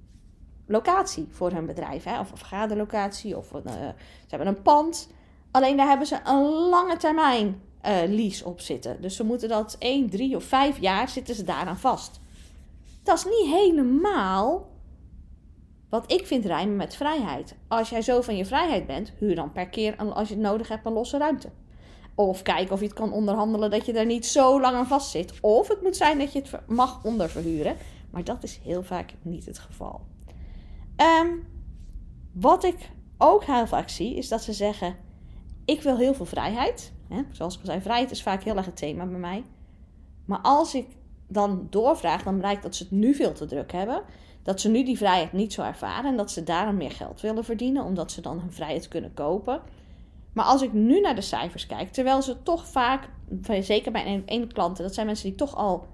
locatie 0.67 1.27
voor 1.31 1.51
hun 1.51 1.67
bedrijf, 1.67 2.05
hè? 2.05 2.21
of 2.21 2.31
een 2.31 2.37
vergaderlocatie, 2.37 3.37
of 3.37 3.53
een, 3.53 3.63
ze 3.69 3.95
hebben 4.29 4.49
een 4.49 4.63
pand. 4.63 5.09
Alleen 5.51 5.77
daar 5.77 5.89
hebben 5.89 6.07
ze 6.07 6.21
een 6.25 6.43
lange 6.45 6.97
termijn 6.97 7.61
lease 8.09 8.45
op 8.45 8.61
zitten. 8.61 9.01
Dus 9.01 9.17
ze 9.17 9.25
moeten 9.25 9.49
dat 9.49 9.77
1, 9.79 10.11
3 10.11 10.37
of 10.37 10.45
5 10.45 10.81
jaar 10.81 11.09
zitten 11.09 11.35
ze 11.35 11.45
daaraan 11.45 11.79
vast. 11.79 12.21
Dat 13.05 13.17
is 13.19 13.25
niet 13.25 13.55
helemaal 13.55 14.73
wat 15.89 16.13
ik 16.13 16.27
vind 16.27 16.45
rijmen 16.45 16.77
met 16.77 16.97
vrijheid. 16.97 17.57
Als 17.69 17.91
jij 17.91 18.03
zo 18.03 18.21
van 18.21 18.37
je 18.37 18.47
vrijheid 18.47 18.87
bent, 18.87 19.13
huur 19.19 19.35
dan 19.35 19.53
per 19.53 19.69
keer 19.69 19.97
als 19.97 20.29
je 20.29 20.35
het 20.35 20.43
nodig 20.43 20.69
hebt 20.69 20.87
een 20.87 20.93
losse 20.93 21.19
ruimte. 21.19 21.49
Of 22.15 22.43
kijk 22.43 22.71
of 22.71 22.79
je 22.79 22.87
het 22.87 22.95
kan 22.95 23.13
onderhandelen 23.13 23.71
dat 23.71 23.87
je 23.87 23.93
er 23.93 24.07
niet 24.07 24.27
zo 24.27 24.61
lang 24.61 24.77
aan 24.77 24.87
vast 24.87 25.11
zit. 25.11 25.41
Of 25.41 25.69
het 25.69 25.83
moet 25.83 25.97
zijn 25.97 26.19
dat 26.19 26.33
je 26.33 26.39
het 26.39 26.51
mag 26.67 27.05
onderverhuren. 27.05 27.77
Maar 28.11 28.25
dat 28.25 28.43
is 28.43 28.61
heel 28.63 28.83
vaak 28.83 29.15
niet 29.23 29.47
het 29.47 29.59
geval. 29.59 30.01
Um, 31.23 31.47
wat 32.33 32.65
ik 32.65 32.91
ook 33.19 33.45
heel 33.45 33.67
vaak 33.67 33.89
zie, 33.89 34.17
is 34.17 34.29
dat 34.29 34.43
ze 34.43 34.53
zeggen: 34.53 34.97
Ik 35.65 35.83
wil 35.83 35.97
heel 35.97 36.15
veel 36.15 36.27
vrijheid. 36.27 36.93
Zoals 37.31 37.55
ik 37.55 37.61
al 37.61 37.67
zei, 37.67 37.81
vrijheid 37.81 38.11
is 38.11 38.23
vaak 38.23 38.43
heel 38.43 38.57
erg 38.57 38.67
het 38.67 38.77
thema 38.77 39.07
bij 39.07 39.19
mij. 39.19 39.45
Maar 40.25 40.39
als 40.43 40.75
ik 40.75 40.87
dan 41.29 41.67
doorvraag, 41.71 42.23
dan 42.23 42.39
blijkt 42.39 42.63
dat 42.63 42.75
ze 42.75 42.83
het 42.83 42.93
nu 42.93 43.15
veel 43.15 43.33
te 43.33 43.47
druk 43.47 43.73
hebben. 43.73 44.03
Dat 44.43 44.61
ze 44.61 44.69
nu 44.69 44.85
die 44.85 44.97
vrijheid 44.97 45.33
niet 45.33 45.53
zo 45.53 45.63
ervaren 45.63 46.11
en 46.11 46.17
dat 46.17 46.31
ze 46.31 46.45
daarom 46.45 46.77
meer 46.77 46.91
geld 46.91 47.21
willen 47.21 47.45
verdienen, 47.45 47.85
omdat 47.85 48.13
ze 48.13 48.21
dan 48.21 48.41
hun 48.41 48.53
vrijheid 48.53 48.89
kunnen 48.89 49.15
kopen. 49.15 49.61
Maar 50.33 50.45
als 50.45 50.63
ik 50.63 50.73
nu 50.73 51.01
naar 51.01 51.15
de 51.15 51.21
cijfers 51.21 51.67
kijk, 51.67 51.93
terwijl 51.93 52.23
ze 52.23 52.43
toch 52.43 52.67
vaak, 52.67 53.09
zeker 53.61 53.93
bij 53.93 54.23
een, 54.27 54.53
klanten, 54.53 54.85
dat 54.85 54.95
zijn 54.95 55.07
mensen 55.07 55.29
die 55.29 55.37
toch 55.37 55.57
al 55.57 55.87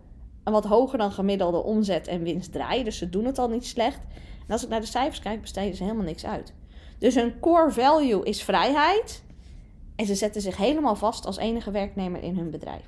een 0.45 0.53
wat 0.53 0.65
hoger 0.65 0.99
dan 0.99 1.13
gemiddelde 1.13 1.63
omzet 1.63 2.07
en 2.07 2.23
winst 2.23 2.53
draaien. 2.53 2.85
Dus 2.85 2.99
ze 2.99 3.09
doen 3.09 3.25
het 3.25 3.39
al 3.39 3.49
niet 3.49 3.67
slecht. 3.67 4.01
En 4.47 4.53
als 4.53 4.63
ik 4.63 4.69
naar 4.69 4.81
de 4.81 4.87
cijfers 4.87 5.21
kijk, 5.21 5.41
besteden 5.41 5.77
ze 5.77 5.83
helemaal 5.83 6.05
niks 6.05 6.27
uit. 6.27 6.55
Dus 6.99 7.15
hun 7.15 7.41
core 7.41 7.71
value 7.71 8.25
is 8.25 8.43
vrijheid. 8.43 9.23
En 9.97 10.07
ze 10.07 10.15
zetten 10.15 10.43
zich 10.43 10.57
helemaal 10.57 10.97
vast 10.97 11.27
als 11.27 11.37
enige 11.37 11.71
werknemer 11.71 12.23
in 12.23 12.37
hun 12.37 12.51
bedrijf. 12.51 12.85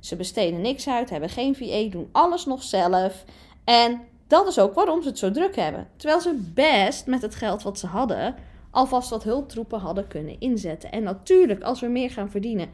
Ze 0.00 0.16
besteden 0.16 0.60
niks 0.60 0.88
uit, 0.88 1.10
hebben 1.10 1.28
geen 1.28 1.56
VA, 1.56 1.88
doen 1.90 2.08
alles 2.12 2.44
nog 2.44 2.62
zelf. 2.62 3.24
En 3.64 4.00
dat 4.26 4.46
is 4.46 4.58
ook 4.58 4.74
waarom 4.74 5.02
ze 5.02 5.08
het 5.08 5.18
zo 5.18 5.30
druk 5.30 5.56
hebben. 5.56 5.88
Terwijl 5.96 6.20
ze 6.20 6.50
best 6.54 7.06
met 7.06 7.22
het 7.22 7.34
geld 7.34 7.62
wat 7.62 7.78
ze 7.78 7.86
hadden 7.86 8.34
alvast 8.70 9.10
wat 9.10 9.24
hulptroepen 9.24 9.78
hadden 9.78 10.06
kunnen 10.06 10.40
inzetten. 10.40 10.92
En 10.92 11.02
natuurlijk, 11.02 11.62
als 11.62 11.80
we 11.80 11.86
meer 11.86 12.10
gaan 12.10 12.30
verdienen, 12.30 12.68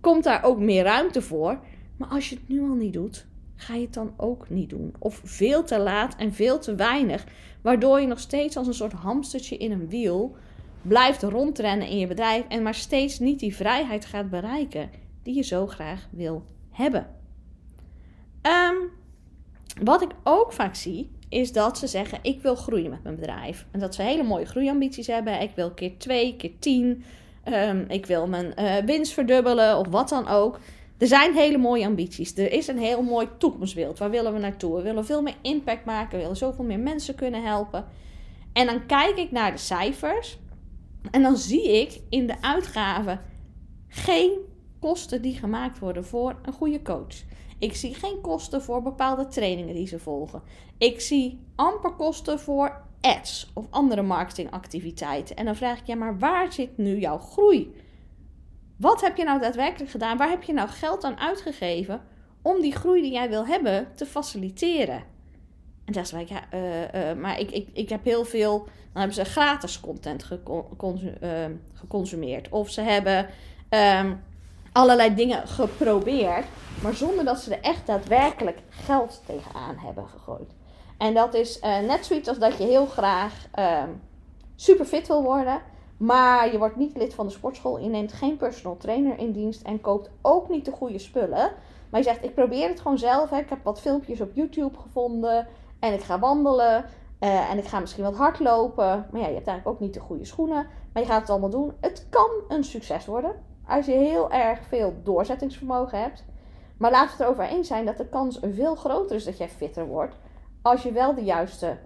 komt 0.00 0.24
daar 0.24 0.44
ook 0.44 0.58
meer 0.58 0.84
ruimte 0.84 1.22
voor. 1.22 1.58
Maar 1.96 2.08
als 2.08 2.28
je 2.28 2.34
het 2.34 2.48
nu 2.48 2.60
al 2.60 2.74
niet 2.74 2.92
doet, 2.92 3.26
ga 3.56 3.74
je 3.74 3.80
het 3.80 3.94
dan 3.94 4.12
ook 4.16 4.48
niet 4.48 4.70
doen. 4.70 4.94
Of 4.98 5.20
veel 5.24 5.64
te 5.64 5.78
laat 5.78 6.16
en 6.16 6.32
veel 6.32 6.58
te 6.58 6.74
weinig, 6.74 7.24
waardoor 7.62 8.00
je 8.00 8.06
nog 8.06 8.20
steeds 8.20 8.56
als 8.56 8.66
een 8.66 8.74
soort 8.74 8.92
hamstertje 8.92 9.56
in 9.56 9.72
een 9.72 9.88
wiel 9.88 10.36
blijft 10.82 11.22
rondrennen 11.22 11.88
in 11.88 11.98
je 11.98 12.06
bedrijf 12.06 12.44
en 12.48 12.62
maar 12.62 12.74
steeds 12.74 13.18
niet 13.18 13.38
die 13.38 13.56
vrijheid 13.56 14.04
gaat 14.04 14.30
bereiken 14.30 14.90
die 15.22 15.34
je 15.34 15.42
zo 15.42 15.66
graag 15.66 16.08
wil 16.10 16.44
hebben. 16.76 17.06
Um, 18.42 18.90
wat 19.82 20.02
ik 20.02 20.10
ook 20.24 20.52
vaak 20.52 20.74
zie, 20.74 21.10
is 21.28 21.52
dat 21.52 21.78
ze 21.78 21.86
zeggen: 21.86 22.18
Ik 22.22 22.42
wil 22.42 22.54
groeien 22.54 22.90
met 22.90 23.02
mijn 23.02 23.14
bedrijf. 23.14 23.66
En 23.70 23.80
dat 23.80 23.94
ze 23.94 24.02
hele 24.02 24.22
mooie 24.22 24.44
groeiambities 24.44 25.06
hebben. 25.06 25.40
Ik 25.40 25.50
wil 25.54 25.70
keer 25.70 25.98
twee, 25.98 26.36
keer 26.36 26.58
tien. 26.58 27.04
Ehm, 27.44 27.84
ik 27.88 28.06
wil 28.06 28.26
mijn 28.26 28.52
uh, 28.58 28.76
winst 28.76 29.12
verdubbelen 29.12 29.78
of 29.78 29.88
wat 29.88 30.08
dan 30.08 30.28
ook. 30.28 30.60
Er 30.98 31.06
zijn 31.06 31.34
hele 31.34 31.58
mooie 31.58 31.86
ambities. 31.86 32.36
Er 32.36 32.52
is 32.52 32.68
een 32.68 32.78
heel 32.78 33.02
mooi 33.02 33.28
toekomstbeeld. 33.38 33.98
Waar 33.98 34.10
willen 34.10 34.32
we 34.32 34.38
naartoe? 34.38 34.76
We 34.76 34.82
willen 34.82 35.06
veel 35.06 35.22
meer 35.22 35.36
impact 35.42 35.84
maken. 35.84 36.16
We 36.16 36.22
willen 36.22 36.36
zoveel 36.36 36.64
meer 36.64 36.78
mensen 36.78 37.14
kunnen 37.14 37.42
helpen. 37.42 37.84
En 38.52 38.66
dan 38.66 38.86
kijk 38.86 39.16
ik 39.16 39.30
naar 39.30 39.52
de 39.52 39.58
cijfers. 39.58 40.38
En 41.10 41.22
dan 41.22 41.36
zie 41.36 41.80
ik 41.80 42.00
in 42.08 42.26
de 42.26 42.34
uitgaven 42.40 43.20
geen 43.88 44.38
kosten 44.80 45.22
die 45.22 45.34
gemaakt 45.34 45.78
worden 45.78 46.04
voor 46.04 46.38
een 46.42 46.52
goede 46.52 46.82
coach. 46.82 47.24
Ik 47.58 47.76
zie 47.76 47.94
geen 47.94 48.20
kosten 48.20 48.62
voor 48.62 48.82
bepaalde 48.82 49.26
trainingen 49.26 49.74
die 49.74 49.86
ze 49.86 49.98
volgen. 49.98 50.42
Ik 50.78 51.00
zie 51.00 51.46
amper 51.54 51.92
kosten 51.92 52.40
voor 52.40 52.84
ads 53.00 53.50
of 53.54 53.66
andere 53.70 54.02
marketingactiviteiten. 54.02 55.36
En 55.36 55.44
dan 55.44 55.56
vraag 55.56 55.78
ik, 55.78 55.86
ja, 55.86 55.94
maar 55.94 56.18
waar 56.18 56.52
zit 56.52 56.76
nu 56.76 56.98
jouw 56.98 57.18
groei? 57.18 57.74
Wat 58.76 59.00
heb 59.00 59.16
je 59.16 59.24
nou 59.24 59.40
daadwerkelijk 59.40 59.90
gedaan? 59.90 60.16
Waar 60.16 60.28
heb 60.28 60.42
je 60.42 60.52
nou 60.52 60.68
geld 60.68 61.04
aan 61.04 61.18
uitgegeven 61.18 62.00
om 62.42 62.60
die 62.60 62.74
groei 62.74 63.02
die 63.02 63.12
jij 63.12 63.28
wil 63.28 63.46
hebben 63.46 63.88
te 63.94 64.06
faciliteren? 64.06 65.04
En 65.84 65.92
dan 65.92 66.06
zei 66.06 66.22
ik, 66.22 66.28
ja, 66.28 66.42
uh, 66.54 67.10
uh, 67.10 67.18
maar 67.20 67.40
ik, 67.40 67.50
ik, 67.50 67.68
ik 67.72 67.88
heb 67.88 68.04
heel 68.04 68.24
veel. 68.24 68.58
Dan 68.58 69.04
hebben 69.04 69.14
ze 69.14 69.30
gratis 69.30 69.80
content 69.80 70.28
ehm, 71.20 71.52
geconsumeerd. 71.72 72.48
Of 72.48 72.70
ze 72.70 72.80
hebben 72.80 73.26
um, 73.70 74.22
allerlei 74.76 75.14
dingen 75.14 75.48
geprobeerd, 75.48 76.44
maar 76.82 76.94
zonder 76.94 77.24
dat 77.24 77.38
ze 77.38 77.54
er 77.54 77.62
echt 77.62 77.86
daadwerkelijk 77.86 78.58
geld 78.68 79.22
tegenaan 79.26 79.76
hebben 79.76 80.08
gegooid. 80.08 80.54
En 80.98 81.14
dat 81.14 81.34
is 81.34 81.60
uh, 81.60 81.78
net 81.78 82.06
zoiets 82.06 82.28
als 82.28 82.38
dat 82.38 82.58
je 82.58 82.64
heel 82.64 82.86
graag 82.86 83.46
um, 83.58 84.02
super 84.54 84.84
fit 84.84 85.06
wil 85.06 85.22
worden, 85.22 85.60
maar 85.96 86.52
je 86.52 86.58
wordt 86.58 86.76
niet 86.76 86.96
lid 86.96 87.14
van 87.14 87.26
de 87.26 87.32
sportschool. 87.32 87.78
Je 87.78 87.88
neemt 87.88 88.12
geen 88.12 88.36
personal 88.36 88.76
trainer 88.76 89.18
in 89.18 89.32
dienst 89.32 89.62
en 89.62 89.80
koopt 89.80 90.10
ook 90.22 90.48
niet 90.48 90.64
de 90.64 90.70
goede 90.70 90.98
spullen. 90.98 91.52
Maar 91.90 92.00
je 92.00 92.06
zegt, 92.06 92.24
ik 92.24 92.34
probeer 92.34 92.68
het 92.68 92.80
gewoon 92.80 92.98
zelf. 92.98 93.30
Hè. 93.30 93.38
Ik 93.38 93.48
heb 93.48 93.64
wat 93.64 93.80
filmpjes 93.80 94.20
op 94.20 94.30
YouTube 94.34 94.78
gevonden 94.78 95.46
en 95.78 95.92
ik 95.92 96.02
ga 96.02 96.18
wandelen. 96.18 96.84
Uh, 97.20 97.50
en 97.50 97.58
ik 97.58 97.64
ga 97.64 97.80
misschien 97.80 98.04
wat 98.04 98.16
hardlopen. 98.16 99.06
Maar 99.10 99.20
ja, 99.20 99.26
je 99.26 99.34
hebt 99.34 99.46
eigenlijk 99.46 99.66
ook 99.66 99.80
niet 99.80 99.94
de 99.94 100.00
goede 100.00 100.24
schoenen. 100.24 100.66
Maar 100.92 101.02
je 101.02 101.08
gaat 101.08 101.20
het 101.20 101.30
allemaal 101.30 101.50
doen. 101.50 101.72
Het 101.80 102.06
kan 102.10 102.30
een 102.48 102.64
succes 102.64 103.06
worden. 103.06 103.32
Als 103.66 103.86
je 103.86 103.92
heel 103.92 104.32
erg 104.32 104.60
veel 104.68 104.94
doorzettingsvermogen 105.02 106.00
hebt. 106.00 106.24
Maar 106.76 106.90
laten 106.90 107.06
we 107.06 107.12
het 107.12 107.20
erover 107.20 107.56
eens 107.56 107.68
zijn 107.68 107.84
dat 107.84 107.96
de 107.96 108.08
kans 108.08 108.38
veel 108.42 108.74
groter 108.74 109.16
is 109.16 109.24
dat 109.24 109.38
jij 109.38 109.48
fitter 109.48 109.86
wordt. 109.86 110.16
Als 110.62 110.82
je 110.82 110.92
wel 110.92 111.14
de 111.14 111.24
juiste 111.24 111.76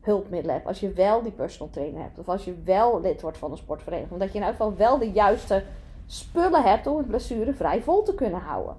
hulpmiddelen 0.00 0.54
hebt. 0.54 0.66
Als 0.66 0.80
je 0.80 0.92
wel 0.92 1.22
die 1.22 1.32
personal 1.32 1.72
trainer 1.72 2.02
hebt. 2.02 2.18
Of 2.18 2.28
als 2.28 2.44
je 2.44 2.62
wel 2.64 3.00
lid 3.00 3.20
wordt 3.20 3.38
van 3.38 3.50
een 3.50 3.56
sportvereniging. 3.56 4.12
Omdat 4.12 4.28
je 4.32 4.38
in 4.38 4.40
ieder 4.40 4.56
geval 4.56 4.76
wel 4.76 4.98
de 4.98 5.10
juiste 5.10 5.62
spullen 6.06 6.62
hebt 6.62 6.86
om 6.86 6.96
het 6.96 7.06
blessure 7.06 7.52
vrij 7.52 7.82
vol 7.82 8.02
te 8.02 8.14
kunnen 8.14 8.40
houden. 8.40 8.76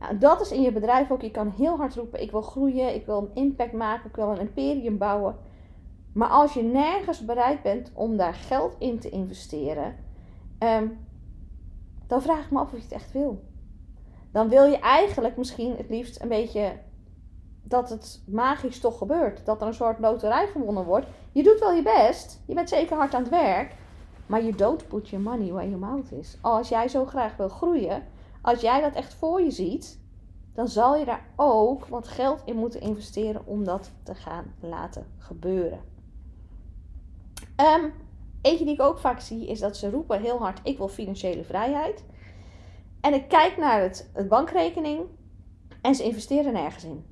Nou, 0.00 0.18
dat 0.18 0.40
is 0.40 0.52
in 0.52 0.62
je 0.62 0.72
bedrijf 0.72 1.10
ook. 1.10 1.22
Je 1.22 1.30
kan 1.30 1.52
heel 1.56 1.76
hard 1.76 1.94
roepen: 1.94 2.22
ik 2.22 2.30
wil 2.30 2.42
groeien, 2.42 2.94
ik 2.94 3.06
wil 3.06 3.18
een 3.18 3.42
impact 3.42 3.72
maken, 3.72 4.08
ik 4.08 4.16
wil 4.16 4.30
een 4.30 4.40
imperium 4.40 4.98
bouwen. 4.98 5.36
Maar 6.12 6.28
als 6.28 6.54
je 6.54 6.62
nergens 6.62 7.24
bereid 7.24 7.62
bent 7.62 7.90
om 7.94 8.16
daar 8.16 8.34
geld 8.34 8.76
in 8.78 8.98
te 8.98 9.08
investeren, 9.08 9.96
um, 10.58 11.03
dan 12.06 12.22
vraag 12.22 12.44
ik 12.44 12.50
me 12.50 12.58
af 12.58 12.72
of 12.72 12.76
je 12.76 12.82
het 12.82 12.92
echt 12.92 13.12
wil. 13.12 13.44
Dan 14.32 14.48
wil 14.48 14.64
je 14.64 14.78
eigenlijk 14.78 15.36
misschien 15.36 15.76
het 15.76 15.88
liefst 15.88 16.22
een 16.22 16.28
beetje 16.28 16.72
dat 17.62 17.90
het 17.90 18.22
magisch 18.26 18.80
toch 18.80 18.98
gebeurt. 18.98 19.46
Dat 19.46 19.60
er 19.60 19.66
een 19.66 19.74
soort 19.74 19.98
loterij 19.98 20.46
gewonnen 20.46 20.84
wordt. 20.84 21.06
Je 21.32 21.42
doet 21.42 21.58
wel 21.60 21.72
je 21.72 21.82
best. 21.82 22.42
Je 22.46 22.54
bent 22.54 22.68
zeker 22.68 22.96
hard 22.96 23.14
aan 23.14 23.20
het 23.22 23.30
werk. 23.30 23.74
Maar 24.26 24.42
je 24.42 24.54
don't 24.54 24.88
put 24.88 25.08
your 25.08 25.24
money 25.24 25.52
where 25.52 25.70
your 25.70 25.86
mouth 25.86 26.12
is. 26.12 26.38
Als 26.40 26.68
jij 26.68 26.88
zo 26.88 27.04
graag 27.04 27.36
wil 27.36 27.48
groeien. 27.48 28.02
Als 28.42 28.60
jij 28.60 28.80
dat 28.80 28.94
echt 28.94 29.14
voor 29.14 29.40
je 29.40 29.50
ziet. 29.50 30.02
Dan 30.54 30.68
zal 30.68 30.96
je 30.96 31.04
daar 31.04 31.26
ook 31.36 31.86
wat 31.86 32.08
geld 32.08 32.42
in 32.44 32.56
moeten 32.56 32.80
investeren 32.80 33.46
om 33.46 33.64
dat 33.64 33.90
te 34.02 34.14
gaan 34.14 34.54
laten 34.60 35.06
gebeuren. 35.18 35.80
Um, 37.56 37.92
Eentje 38.44 38.64
die 38.64 38.74
ik 38.74 38.82
ook 38.82 38.98
vaak 38.98 39.20
zie 39.20 39.46
is 39.46 39.60
dat 39.60 39.76
ze 39.76 39.90
roepen 39.90 40.20
heel 40.20 40.38
hard: 40.38 40.60
ik 40.62 40.78
wil 40.78 40.88
financiële 40.88 41.44
vrijheid. 41.44 42.04
En 43.00 43.14
ik 43.14 43.28
kijk 43.28 43.56
naar 43.56 43.80
het, 43.80 44.10
bankrekening 44.28 45.00
en 45.80 45.94
ze 45.94 46.04
investeren 46.04 46.52
nergens 46.52 46.84
in. 46.84 47.04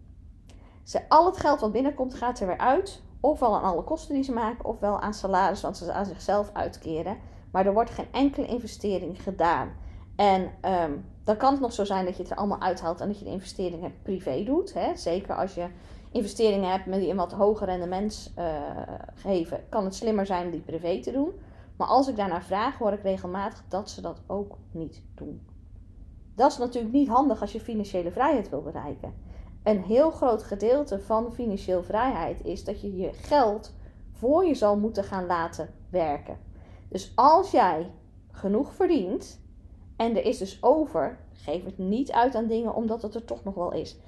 Ze, 0.82 1.08
al 1.08 1.26
het 1.26 1.36
geld 1.36 1.60
wat 1.60 1.72
binnenkomt 1.72 2.14
gaat 2.14 2.40
er 2.40 2.46
weer 2.46 2.58
uit. 2.58 3.02
Ofwel 3.20 3.56
aan 3.56 3.62
alle 3.62 3.84
kosten 3.84 4.14
die 4.14 4.24
ze 4.24 4.32
maken, 4.32 4.64
ofwel 4.64 5.00
aan 5.00 5.14
salaris 5.14 5.60
wat 5.62 5.76
ze 5.76 5.92
aan 5.92 6.06
zichzelf 6.06 6.50
uitkeren. 6.52 7.16
Maar 7.52 7.66
er 7.66 7.72
wordt 7.72 7.90
geen 7.90 8.12
enkele 8.12 8.46
investering 8.46 9.22
gedaan. 9.22 9.72
En 10.16 10.52
um, 10.82 11.04
dan 11.24 11.36
kan 11.36 11.52
het 11.52 11.60
nog 11.60 11.72
zo 11.72 11.84
zijn 11.84 12.04
dat 12.04 12.16
je 12.16 12.22
het 12.22 12.30
er 12.30 12.36
allemaal 12.36 12.60
uithaalt 12.60 13.00
en 13.00 13.08
dat 13.08 13.18
je 13.18 13.24
de 13.24 13.30
investeringen 13.30 13.94
privé 14.02 14.44
doet. 14.44 14.74
Hè? 14.74 14.96
Zeker 14.96 15.34
als 15.34 15.54
je 15.54 15.66
investeringen 16.12 16.71
hebt 16.71 16.87
met 16.87 17.00
die 17.00 17.11
een 17.11 17.16
wat 17.16 17.33
hoger 17.33 17.66
rendement 17.66 18.33
uh, 18.38 18.45
geven, 19.14 19.64
kan 19.69 19.85
het 19.85 19.95
slimmer 19.95 20.26
zijn 20.26 20.45
om 20.45 20.50
die 20.50 20.61
privé 20.61 21.00
te 21.00 21.12
doen. 21.12 21.33
Maar 21.76 21.88
als 21.88 22.09
ik 22.09 22.16
daarnaar 22.16 22.45
vraag, 22.45 22.78
hoor 22.78 22.92
ik 22.92 23.02
regelmatig 23.02 23.64
dat 23.69 23.90
ze 23.90 24.00
dat 24.00 24.21
ook 24.26 24.57
niet 24.71 25.02
doen. 25.14 25.47
Dat 26.35 26.50
is 26.50 26.59
natuurlijk 26.59 26.95
niet 26.95 27.09
handig 27.09 27.40
als 27.40 27.52
je 27.52 27.61
financiële 27.61 28.11
vrijheid 28.11 28.49
wil 28.49 28.62
bereiken. 28.62 29.14
Een 29.62 29.83
heel 29.83 30.11
groot 30.11 30.42
gedeelte 30.42 31.00
van 31.00 31.33
financiële 31.33 31.83
vrijheid 31.83 32.45
is 32.45 32.64
dat 32.64 32.81
je 32.81 32.97
je 32.97 33.12
geld 33.12 33.75
voor 34.12 34.45
je 34.45 34.54
zal 34.54 34.76
moeten 34.76 35.04
gaan 35.04 35.26
laten 35.26 35.75
werken. 35.90 36.38
Dus 36.88 37.12
als 37.14 37.50
jij 37.50 37.90
genoeg 38.31 38.75
verdient 38.75 39.40
en 39.97 40.16
er 40.16 40.25
is 40.25 40.38
dus 40.38 40.62
over, 40.62 41.19
geef 41.33 41.64
het 41.64 41.78
niet 41.78 42.12
uit 42.12 42.35
aan 42.35 42.47
dingen 42.47 42.75
omdat 42.75 43.02
het 43.02 43.14
er 43.14 43.25
toch 43.25 43.45
nog 43.45 43.54
wel 43.54 43.73
is. 43.73 43.99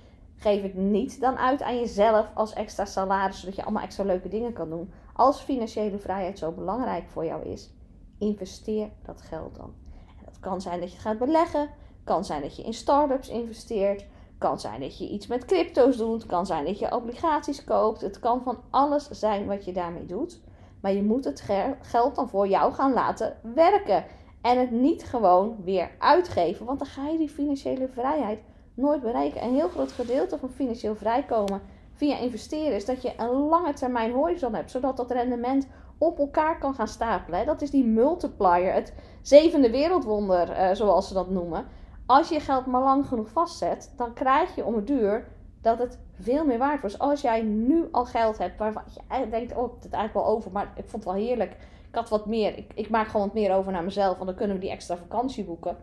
Geef 0.45 0.63
het 0.63 0.75
niet 0.75 1.21
dan 1.21 1.37
uit 1.39 1.63
aan 1.63 1.79
jezelf 1.79 2.27
als 2.35 2.53
extra 2.53 2.85
salaris, 2.85 3.41
zodat 3.41 3.57
je 3.57 3.63
allemaal 3.63 3.83
extra 3.83 4.05
leuke 4.05 4.29
dingen 4.29 4.53
kan 4.53 4.71
doen. 4.71 4.93
Als 5.13 5.41
financiële 5.41 5.99
vrijheid 5.99 6.39
zo 6.39 6.53
belangrijk 6.53 7.09
voor 7.09 7.25
jou 7.25 7.45
is, 7.45 7.71
investeer 8.19 8.91
dat 9.05 9.23
geld 9.23 9.57
dan. 9.57 9.75
En 10.19 10.25
dat 10.25 10.41
kan 10.41 10.61
zijn 10.61 10.81
dat 10.81 10.89
je 10.89 10.95
het 10.95 11.05
gaat 11.05 11.19
beleggen, 11.19 11.71
kan 12.05 12.25
zijn 12.25 12.43
dat 12.43 12.57
je 12.57 12.63
in 12.63 12.75
start-ups 12.75 13.29
investeert, 13.29 14.07
kan 14.39 14.61
zijn 14.61 14.81
dat 14.81 14.99
je 14.99 15.09
iets 15.09 15.27
met 15.27 15.45
crypto's 15.45 15.97
doet, 15.97 16.27
kan 16.27 16.47
zijn 16.47 16.65
dat 16.65 16.79
je 16.79 16.95
obligaties 16.95 17.65
koopt. 17.65 18.01
Het 18.01 18.19
kan 18.19 18.43
van 18.43 18.59
alles 18.71 19.09
zijn 19.09 19.47
wat 19.47 19.65
je 19.65 19.73
daarmee 19.73 20.07
dout. 20.07 20.41
Maar 20.81 20.93
je 20.93 21.03
moet 21.03 21.25
het 21.25 21.45
geld 21.81 22.15
dan 22.15 22.29
voor 22.29 22.49
jou 22.49 22.73
gaan 22.73 22.93
laten 22.93 23.37
werken. 23.55 24.05
En 24.41 24.59
het 24.59 24.71
niet 24.71 25.05
gewoon 25.05 25.57
weer 25.63 25.91
uitgeven, 25.99 26.67
want 26.67 26.79
dan 26.79 26.89
ga 26.89 27.09
je 27.09 27.19
die 27.19 27.29
financiële 27.29 27.89
vrijheid 27.89 28.39
nooit 28.75 29.03
bereiken. 29.03 29.43
Een 29.43 29.55
heel 29.55 29.69
groot 29.69 29.93
gedeelte 29.93 30.39
van 30.39 30.51
financieel 30.51 30.95
vrijkomen 30.95 31.61
via 31.93 32.19
investeren 32.19 32.75
is 32.75 32.85
dat 32.85 33.03
je 33.03 33.13
een 33.17 33.31
lange 33.31 33.73
termijn 33.73 34.13
horizon 34.13 34.55
hebt, 34.55 34.71
zodat 34.71 34.97
dat 34.97 35.11
rendement 35.11 35.67
op 35.99 36.19
elkaar 36.19 36.59
kan 36.59 36.75
gaan 36.75 36.89
stapelen. 36.89 37.47
Dat 37.47 37.63
is 37.63 37.71
die 37.71 37.85
multiplier, 37.85 38.73
het 38.73 38.95
zevende 39.23 39.71
wereldwonder, 39.71 40.51
uh, 40.51 40.69
zoals 40.73 41.09
ze 41.09 41.15
dat 41.15 41.31
noemen. 41.31 41.67
Als 42.07 42.29
je 42.29 42.41
geld 42.41 42.67
maar 42.67 42.83
lang 42.83 43.07
genoeg 43.07 43.29
vastzet, 43.29 43.93
dan 43.97 44.13
krijg 44.13 44.55
je 44.55 44.65
om 44.65 44.75
het 44.75 44.87
duur 44.87 45.29
dat 45.61 45.79
het 45.79 45.99
veel 46.21 46.45
meer 46.45 46.59
waard 46.59 46.81
wordt. 46.81 46.99
Als 46.99 47.21
jij 47.21 47.43
nu 47.43 47.89
al 47.91 48.05
geld 48.05 48.39
hebt 48.39 48.59
waarvan 48.59 48.83
je 49.09 49.29
denkt, 49.31 49.57
oh, 49.57 49.75
het 49.75 49.85
is 49.85 49.91
eigenlijk 49.91 50.27
wel 50.27 50.37
over, 50.37 50.53
maar 50.53 50.73
ik 50.77 50.89
vond 50.89 51.05
het 51.05 51.13
wel 51.15 51.23
heerlijk. 51.23 51.53
Ik 51.89 51.95
had 51.95 52.09
wat 52.09 52.27
meer, 52.27 52.59
ik, 52.59 52.73
ik 52.75 52.91
maak 52.91 53.07
gewoon 53.07 53.27
wat 53.27 53.35
meer 53.35 53.55
over 53.55 53.73
naar 53.73 53.85
mezelf, 53.85 54.15
want 54.15 54.27
dan 54.27 54.35
kunnen 54.35 54.57
we 54.57 54.63
die 54.63 54.71
extra 54.71 54.97
vakantie 54.97 55.45
boeken 55.45 55.77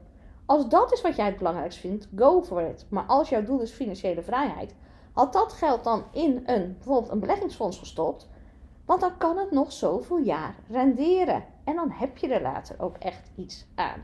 als 0.51 0.69
dat 0.69 0.93
is 0.93 1.01
wat 1.01 1.15
jij 1.15 1.25
het 1.25 1.37
belangrijkst 1.37 1.79
vindt, 1.79 2.07
go 2.15 2.43
for 2.43 2.61
it. 2.61 2.85
Maar 2.89 3.03
als 3.03 3.29
jouw 3.29 3.43
doel 3.43 3.59
is 3.59 3.71
financiële 3.71 4.21
vrijheid, 4.21 4.75
had 5.13 5.33
dat 5.33 5.53
geld 5.53 5.83
dan 5.83 6.03
in 6.11 6.43
een, 6.45 6.75
bijvoorbeeld 6.77 7.11
een 7.11 7.19
beleggingsfonds 7.19 7.79
gestopt. 7.79 8.29
Want 8.85 9.01
dan 9.01 9.17
kan 9.17 9.37
het 9.37 9.51
nog 9.51 9.71
zoveel 9.71 10.17
jaar 10.17 10.55
renderen. 10.69 11.43
En 11.63 11.75
dan 11.75 11.91
heb 11.91 12.17
je 12.17 12.27
er 12.27 12.41
later 12.41 12.75
ook 12.79 12.97
echt 12.97 13.31
iets 13.35 13.65
aan. 13.75 14.03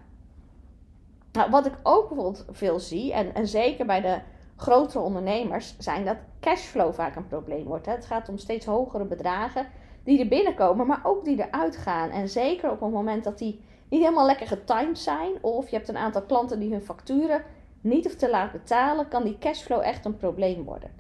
Nou, 1.31 1.49
wat 1.49 1.65
ik 1.65 1.77
ook 1.83 2.07
bijvoorbeeld 2.07 2.45
veel 2.51 2.79
zie, 2.79 3.13
en, 3.13 3.33
en 3.33 3.47
zeker 3.47 3.85
bij 3.85 4.01
de 4.01 4.19
grotere 4.55 5.03
ondernemers, 5.03 5.75
zijn 5.77 6.05
dat 6.05 6.17
cashflow 6.39 6.93
vaak 6.93 7.15
een 7.15 7.27
probleem 7.27 7.63
wordt. 7.63 7.85
Het 7.85 8.05
gaat 8.05 8.29
om 8.29 8.37
steeds 8.37 8.65
hogere 8.65 9.05
bedragen 9.05 9.67
die 10.03 10.19
er 10.19 10.27
binnenkomen, 10.27 10.87
maar 10.87 11.01
ook 11.03 11.25
die 11.25 11.47
eruit 11.47 11.77
gaan. 11.77 12.09
En 12.09 12.29
zeker 12.29 12.71
op 12.71 12.81
het 12.81 12.91
moment 12.91 13.23
dat 13.23 13.37
die 13.37 13.61
niet 13.89 14.01
helemaal 14.01 14.25
lekker 14.25 14.47
getimed 14.47 14.99
zijn. 14.99 15.43
Of 15.43 15.69
je 15.69 15.75
hebt 15.75 15.87
een 15.87 15.97
aantal 15.97 16.21
klanten 16.21 16.59
die 16.59 16.71
hun 16.71 16.81
facturen 16.81 17.43
niet 17.81 18.05
of 18.05 18.15
te 18.15 18.29
laat 18.29 18.51
betalen, 18.51 19.07
kan 19.07 19.23
die 19.23 19.37
cashflow 19.37 19.81
echt 19.81 20.05
een 20.05 20.17
probleem 20.17 20.63
worden. 20.63 20.91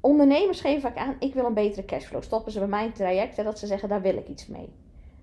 Ondernemers 0.00 0.60
geven 0.60 0.80
vaak 0.80 0.96
aan, 0.96 1.16
ik 1.18 1.34
wil 1.34 1.44
een 1.44 1.54
betere 1.54 1.84
cashflow. 1.84 2.22
Stoppen 2.22 2.52
ze 2.52 2.58
bij 2.58 2.68
mijn 2.68 2.92
traject 2.92 3.38
en 3.38 3.44
dat 3.44 3.58
ze 3.58 3.66
zeggen, 3.66 3.88
daar 3.88 4.02
wil 4.02 4.16
ik 4.16 4.28
iets 4.28 4.46
mee. 4.46 4.72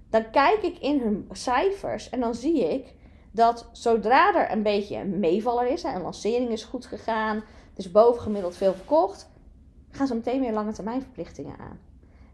Dan 0.09 0.29
kijk 0.31 0.61
ik 0.61 0.77
in 0.77 0.99
hun 0.99 1.27
cijfers 1.31 2.09
en 2.09 2.19
dan 2.19 2.35
zie 2.35 2.73
ik 2.73 2.93
dat 3.31 3.69
zodra 3.71 4.35
er 4.35 4.51
een 4.51 4.63
beetje 4.63 4.95
een 4.95 5.19
meevaller 5.19 5.67
is, 5.67 5.83
een 5.83 6.01
lancering 6.01 6.49
is 6.49 6.63
goed 6.63 6.85
gegaan, 6.85 7.43
dus 7.73 7.91
bovengemiddeld 7.91 8.55
veel 8.55 8.73
verkocht, 8.73 9.29
gaan 9.89 10.07
ze 10.07 10.15
meteen 10.15 10.39
weer 10.39 10.53
lange 10.53 10.71
termijn 10.71 11.01
verplichtingen 11.01 11.57
aan. 11.59 11.79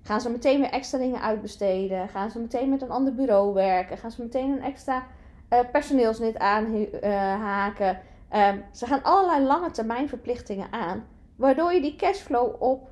Gaan 0.03 0.22
ze 0.22 0.29
meteen 0.29 0.60
weer 0.60 0.69
extra 0.69 0.98
dingen 0.98 1.22
uitbesteden? 1.22 2.10
Gaan 2.10 2.31
ze 2.31 2.39
meteen 2.39 2.69
met 2.69 2.81
een 2.81 2.89
ander 2.91 3.15
bureau 3.15 3.53
werken? 3.53 3.98
Gaan 3.98 4.12
ze 4.12 4.22
meteen 4.22 4.51
een 4.51 4.62
extra 4.62 5.03
uh, 5.50 5.60
personeelslid 5.72 6.38
aanhaken? 6.38 8.00
Uh, 8.33 8.50
ze 8.72 8.86
gaan 8.86 9.03
allerlei 9.03 9.45
lange 9.45 9.72
termijn 9.72 10.10
verplichtingen 10.10 10.72
aan, 10.72 11.07
waardoor 11.36 11.74
je 11.74 11.81
die 11.81 11.95
cashflow 11.95 12.62
op 12.62 12.89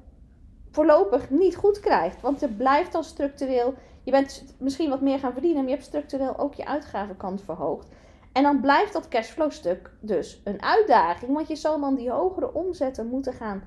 voorlopig 0.72 1.30
niet 1.30 1.56
goed 1.56 1.80
krijgt. 1.80 2.22
Want 2.22 2.42
er 2.42 2.50
blijft 2.50 2.92
dan 2.92 3.04
structureel, 3.04 3.74
je 4.04 4.12
bent 4.12 4.56
misschien 4.58 4.90
wat 4.90 5.02
meer 5.02 5.20
gaan 5.20 5.34
verdienen, 5.34 5.60
maar 5.60 5.70
je 5.70 5.76
hebt 5.76 5.88
structureel 5.88 6.38
ook 6.38 6.54
je 6.54 6.66
uitgavenkant 6.66 7.42
verhoogd. 7.42 7.88
En 8.32 8.44
dan 8.44 8.62
blijft 8.62 8.94
dat 8.94 9.08
cashflow 9.08 9.52
stuk 9.52 9.92
dus 10.00 10.42
een 10.44 10.64
uitdaging, 10.64 11.34
want 11.34 11.48
je 11.48 11.56
zal 11.56 11.80
dan 11.80 11.96
die 11.96 12.12
hogere 12.12 12.54
omzetten 12.54 13.08
moeten 13.08 13.34
gaan 13.34 13.64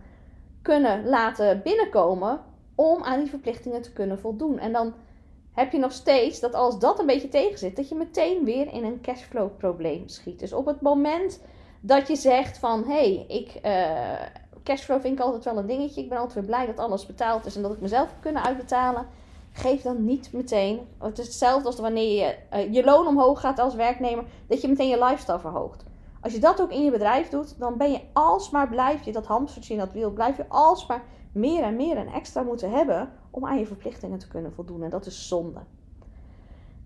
kunnen 0.63 1.09
laten 1.09 1.63
binnenkomen 1.63 2.41
om 2.75 3.03
aan 3.03 3.19
die 3.19 3.31
verplichtingen 3.31 3.83
te 3.83 3.93
kunnen 3.93 4.19
voldoen. 4.19 4.59
En 4.59 4.73
dan 4.73 4.95
heb 5.53 5.73
je 5.73 5.79
nog 5.79 5.93
steeds 5.93 6.41
dat 6.41 6.55
als 6.55 6.79
dat 6.79 6.99
een 6.99 7.07
beetje 7.07 7.29
tegenzit, 7.29 7.77
dat 7.77 7.89
je 7.89 7.95
meteen 7.95 8.45
weer 8.45 8.73
in 8.73 8.85
een 8.85 9.01
cashflow 9.01 9.57
probleem 9.57 10.09
schiet. 10.09 10.39
Dus 10.39 10.53
op 10.53 10.67
het 10.67 10.81
moment 10.81 11.41
dat 11.81 12.09
je 12.09 12.17
zegt 12.17 12.59
van 12.59 12.85
hé, 12.85 12.93
hey, 12.93 13.25
ik 13.29 13.61
uh, 13.65 13.73
cashflow 14.63 15.01
vind 15.01 15.19
ik 15.19 15.25
altijd 15.25 15.45
wel 15.45 15.59
een 15.59 15.67
dingetje. 15.67 16.03
Ik 16.03 16.09
ben 16.09 16.19
altijd 16.19 16.35
weer 16.35 16.45
blij 16.45 16.67
dat 16.67 16.79
alles 16.79 17.07
betaald 17.07 17.47
is 17.47 17.57
en 17.57 17.63
dat 17.63 17.73
ik 17.73 17.81
mezelf 17.81 18.09
heb 18.09 18.21
kunnen 18.21 18.45
uitbetalen. 18.45 19.07
Geef 19.53 19.83
dan 19.83 20.05
niet 20.05 20.33
meteen. 20.33 20.81
Het 20.99 21.19
is 21.19 21.27
hetzelfde 21.27 21.67
als 21.67 21.79
wanneer 21.79 22.25
je 22.25 22.37
uh, 22.55 22.73
je 22.73 22.85
loon 22.85 23.07
omhoog 23.07 23.41
gaat 23.41 23.59
als 23.59 23.75
werknemer, 23.75 24.25
dat 24.47 24.61
je 24.61 24.69
meteen 24.69 24.89
je 24.89 25.05
lifestyle 25.05 25.39
verhoogt. 25.39 25.85
Als 26.21 26.33
je 26.33 26.39
dat 26.39 26.61
ook 26.61 26.71
in 26.71 26.85
je 26.85 26.91
bedrijf 26.91 27.29
doet, 27.29 27.59
dan 27.59 27.77
ben 27.77 27.93
je 27.93 28.01
alsmaar 28.13 28.69
blijf 28.69 29.05
je 29.05 29.13
dat 29.13 29.27
hamstertje 29.27 29.73
in 29.73 29.79
dat 29.79 29.93
wiel, 29.93 30.11
blijf 30.11 30.37
je 30.37 30.49
alsmaar 30.49 31.03
meer 31.35 31.63
en 31.63 31.77
meer 31.77 31.97
en 31.97 32.07
extra 32.07 32.43
moeten 32.43 32.71
hebben 32.71 33.13
om 33.31 33.47
aan 33.47 33.59
je 33.59 33.67
verplichtingen 33.67 34.19
te 34.19 34.29
kunnen 34.29 34.53
voldoen. 34.53 34.83
En 34.83 34.91
dat 34.91 35.07
is 35.07 35.29
zonde. 35.29 35.61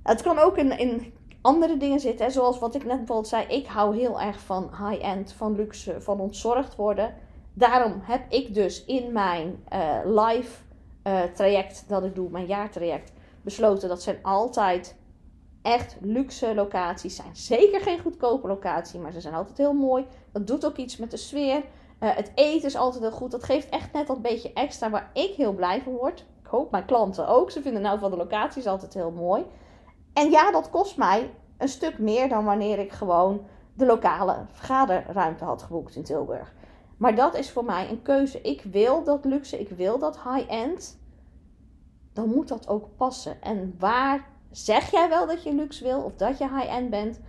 Het 0.03 0.23
kan 0.23 0.39
ook 0.39 0.57
in, 0.57 0.79
in 0.79 1.13
andere 1.41 1.77
dingen 1.77 2.01
zitten, 2.01 2.31
zoals 2.31 2.59
wat 2.59 2.75
ik 2.75 2.85
net 2.85 2.97
bijvoorbeeld 2.97 3.29
zei. 3.29 3.47
Ik 3.47 3.67
hou 3.67 3.97
heel 3.97 4.21
erg 4.21 4.41
van 4.41 4.63
high-end, 4.63 5.33
van 5.33 5.55
luxe, 5.55 6.01
van 6.01 6.21
ontzorgd 6.21 6.77
worden. 6.77 7.15
Daarom 7.53 8.01
heb 8.03 8.33
ik 8.33 8.55
dus 8.55 8.85
in 8.85 9.13
mijn 9.13 9.65
uh, 9.73 9.99
live 10.05 10.63
uh, 11.05 11.23
traject 11.23 11.85
dat 11.89 12.05
ik 12.05 12.15
doe, 12.15 12.31
mijn 12.31 12.47
jaartraject, 12.47 13.13
besloten 13.43 13.89
dat 13.89 14.03
zijn 14.03 14.19
altijd 14.23 14.97
echt 15.63 15.97
luxe 16.01 16.55
locaties 16.55 17.17
zijn. 17.17 17.37
Zeker 17.37 17.81
geen 17.81 17.99
goedkope 17.99 18.49
locatie, 18.49 19.01
maar 19.01 19.13
ze 19.13 19.21
zijn 19.21 19.35
altijd 19.35 19.59
heel 19.59 19.73
mooi. 19.73 20.07
Dat 20.33 20.47
doet 20.47 20.67
ook 20.67 20.77
iets 20.77 20.97
met 20.97 21.11
de 21.11 21.17
sfeer. 21.17 21.63
Uh, 22.01 22.15
het 22.15 22.33
eten 22.35 22.69
is 22.69 22.77
altijd 22.77 23.03
heel 23.03 23.13
goed. 23.13 23.31
Dat 23.31 23.45
geeft 23.45 23.69
echt 23.69 23.93
net 23.93 24.07
dat 24.07 24.23
beetje 24.23 24.53
extra 24.53 24.91
waar 24.91 25.11
ik 25.13 25.35
heel 25.35 25.53
blij 25.53 25.83
van 25.83 25.93
word. 25.93 26.25
Ik 26.41 26.47
hoop 26.47 26.71
mijn 26.71 26.85
klanten 26.85 27.29
ook. 27.29 27.51
Ze 27.51 27.63
vinden 27.63 27.83
nou 27.83 27.99
van 27.99 28.11
de 28.11 28.17
locaties 28.17 28.67
altijd 28.67 28.95
heel 28.95 29.11
mooi. 29.11 29.45
En 30.13 30.31
ja, 30.31 30.51
dat 30.51 30.71
kost 30.71 30.97
mij 30.97 31.31
een 31.59 31.69
stuk 31.69 31.99
meer 31.99 32.29
dan 32.29 32.45
wanneer 32.45 32.79
ik 32.79 32.93
gewoon 32.93 33.47
de 33.75 33.87
lokale 33.87 34.37
vergaderruimte 34.53 35.45
had 35.45 35.63
geboekt 35.63 35.97
in 35.97 36.05
Tilburg. 36.05 36.55
Maar 36.97 37.15
dat 37.15 37.37
is 37.37 37.51
voor 37.51 37.65
mij 37.65 37.91
een 37.91 38.03
keuze. 38.03 38.41
Ik 38.41 38.63
wil 38.63 39.05
dat 39.05 39.25
luxe, 39.25 39.61
ik 39.61 39.69
wil 39.69 39.99
dat 39.99 40.23
high-end. 40.23 40.99
Dan 42.13 42.29
moet 42.29 42.49
dat 42.49 42.69
ook 42.69 42.89
passen. 42.97 43.43
En 43.43 43.75
waar 43.79 44.27
zeg 44.51 44.91
jij 44.91 45.09
wel 45.09 45.27
dat 45.27 45.43
je 45.43 45.55
luxe 45.55 45.85
wil 45.85 46.01
of 46.01 46.15
dat 46.15 46.39
je 46.39 46.49
high-end 46.49 46.91
bent? 46.91 47.21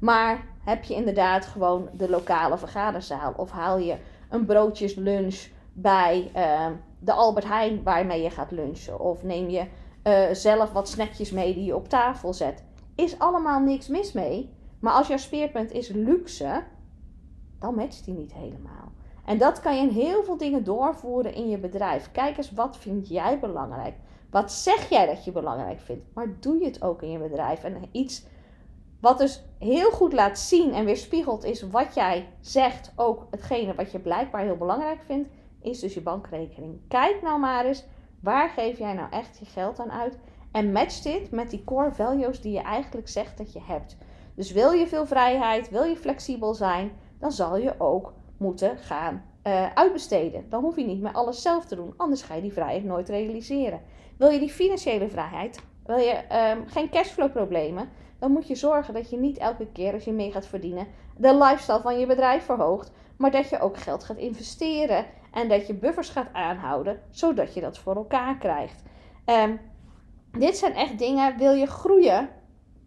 Maar 0.00 0.46
heb 0.64 0.84
je 0.84 0.94
inderdaad 0.94 1.46
gewoon 1.46 1.88
de 1.92 2.10
lokale 2.10 2.58
vergaderzaal? 2.58 3.32
Of 3.36 3.50
haal 3.50 3.78
je 3.78 3.96
een 4.30 4.44
broodjeslunch 4.44 5.48
bij 5.72 6.30
uh, 6.36 6.66
de 6.98 7.12
Albert 7.12 7.46
Heijn 7.46 7.82
waarmee 7.82 8.22
je 8.22 8.30
gaat 8.30 8.50
lunchen? 8.50 9.00
Of 9.00 9.22
neem 9.22 9.48
je 9.48 9.66
uh, 10.04 10.34
zelf 10.34 10.72
wat 10.72 10.88
snackjes 10.88 11.30
mee 11.30 11.54
die 11.54 11.64
je 11.64 11.76
op 11.76 11.88
tafel 11.88 12.32
zet? 12.32 12.64
Is 12.94 13.18
allemaal 13.18 13.60
niks 13.60 13.88
mis 13.88 14.12
mee. 14.12 14.50
Maar 14.80 14.92
als 14.92 15.08
jouw 15.08 15.16
speerpunt 15.16 15.72
is 15.72 15.88
luxe, 15.88 16.62
dan 17.58 17.74
matcht 17.74 18.04
die 18.04 18.14
niet 18.14 18.34
helemaal. 18.34 18.92
En 19.24 19.38
dat 19.38 19.60
kan 19.60 19.76
je 19.76 19.82
in 19.82 19.88
heel 19.88 20.24
veel 20.24 20.36
dingen 20.36 20.64
doorvoeren 20.64 21.34
in 21.34 21.48
je 21.48 21.58
bedrijf. 21.58 22.10
Kijk 22.12 22.36
eens, 22.36 22.52
wat 22.52 22.76
vind 22.76 23.08
jij 23.08 23.38
belangrijk? 23.38 23.94
Wat 24.30 24.52
zeg 24.52 24.88
jij 24.88 25.06
dat 25.06 25.24
je 25.24 25.32
belangrijk 25.32 25.80
vindt? 25.80 26.04
Maar 26.14 26.36
doe 26.40 26.58
je 26.58 26.64
het 26.64 26.82
ook 26.82 27.02
in 27.02 27.10
je 27.10 27.18
bedrijf? 27.18 27.64
En 27.64 27.82
iets 27.92 28.24
wat 29.00 29.18
dus 29.18 29.42
heel 29.58 29.90
goed 29.90 30.12
laat 30.12 30.38
zien 30.38 30.72
en 30.72 30.84
weerspiegelt 30.84 31.44
is 31.44 31.62
wat 31.62 31.94
jij 31.94 32.28
zegt, 32.40 32.92
ook 32.96 33.26
hetgene 33.30 33.74
wat 33.74 33.92
je 33.92 33.98
blijkbaar 33.98 34.42
heel 34.42 34.56
belangrijk 34.56 35.02
vindt, 35.04 35.28
is 35.62 35.80
dus 35.80 35.94
je 35.94 36.00
bankrekening. 36.00 36.80
Kijk 36.88 37.22
nou 37.22 37.40
maar 37.40 37.64
eens, 37.64 37.84
waar 38.22 38.48
geef 38.48 38.78
jij 38.78 38.92
nou 38.92 39.10
echt 39.10 39.38
je 39.38 39.44
geld 39.44 39.78
aan 39.78 39.92
uit? 39.92 40.18
En 40.52 40.72
match 40.72 41.00
dit 41.00 41.30
met 41.30 41.50
die 41.50 41.64
core 41.64 41.92
values 41.92 42.40
die 42.40 42.52
je 42.52 42.60
eigenlijk 42.60 43.08
zegt 43.08 43.38
dat 43.38 43.52
je 43.52 43.60
hebt. 43.62 43.96
Dus 44.34 44.52
wil 44.52 44.72
je 44.72 44.86
veel 44.86 45.06
vrijheid, 45.06 45.70
wil 45.70 45.84
je 45.84 45.96
flexibel 45.96 46.54
zijn, 46.54 46.92
dan 47.18 47.32
zal 47.32 47.56
je 47.56 47.74
ook 47.78 48.12
moeten 48.36 48.78
gaan 48.78 49.24
uh, 49.44 49.72
uitbesteden. 49.74 50.46
Dan 50.48 50.62
hoef 50.62 50.76
je 50.76 50.84
niet 50.84 51.00
meer 51.00 51.12
alles 51.12 51.42
zelf 51.42 51.64
te 51.64 51.76
doen, 51.76 51.94
anders 51.96 52.22
ga 52.22 52.34
je 52.34 52.42
die 52.42 52.52
vrijheid 52.52 52.84
nooit 52.84 53.08
realiseren. 53.08 53.80
Wil 54.16 54.28
je 54.28 54.38
die 54.38 54.50
financiële 54.50 55.08
vrijheid, 55.08 55.62
wil 55.84 55.96
je 55.96 56.22
um, 56.52 56.68
geen 56.68 56.90
cashflow 56.90 57.32
problemen, 57.32 57.88
dan 58.20 58.30
moet 58.30 58.48
je 58.48 58.54
zorgen 58.54 58.94
dat 58.94 59.10
je 59.10 59.16
niet 59.16 59.38
elke 59.38 59.66
keer 59.72 59.92
als 59.92 60.04
je 60.04 60.12
mee 60.12 60.32
gaat 60.32 60.46
verdienen 60.46 60.86
de 61.16 61.34
lifestyle 61.34 61.80
van 61.80 61.98
je 61.98 62.06
bedrijf 62.06 62.44
verhoogt, 62.44 62.92
maar 63.16 63.30
dat 63.30 63.48
je 63.48 63.60
ook 63.60 63.76
geld 63.76 64.04
gaat 64.04 64.16
investeren 64.16 65.06
en 65.32 65.48
dat 65.48 65.66
je 65.66 65.74
buffers 65.74 66.08
gaat 66.08 66.32
aanhouden, 66.32 67.00
zodat 67.10 67.54
je 67.54 67.60
dat 67.60 67.78
voor 67.78 67.96
elkaar 67.96 68.38
krijgt. 68.38 68.82
Um, 69.26 69.60
dit 70.38 70.56
zijn 70.56 70.74
echt 70.74 70.98
dingen, 70.98 71.38
wil 71.38 71.52
je 71.52 71.66
groeien, 71.66 72.28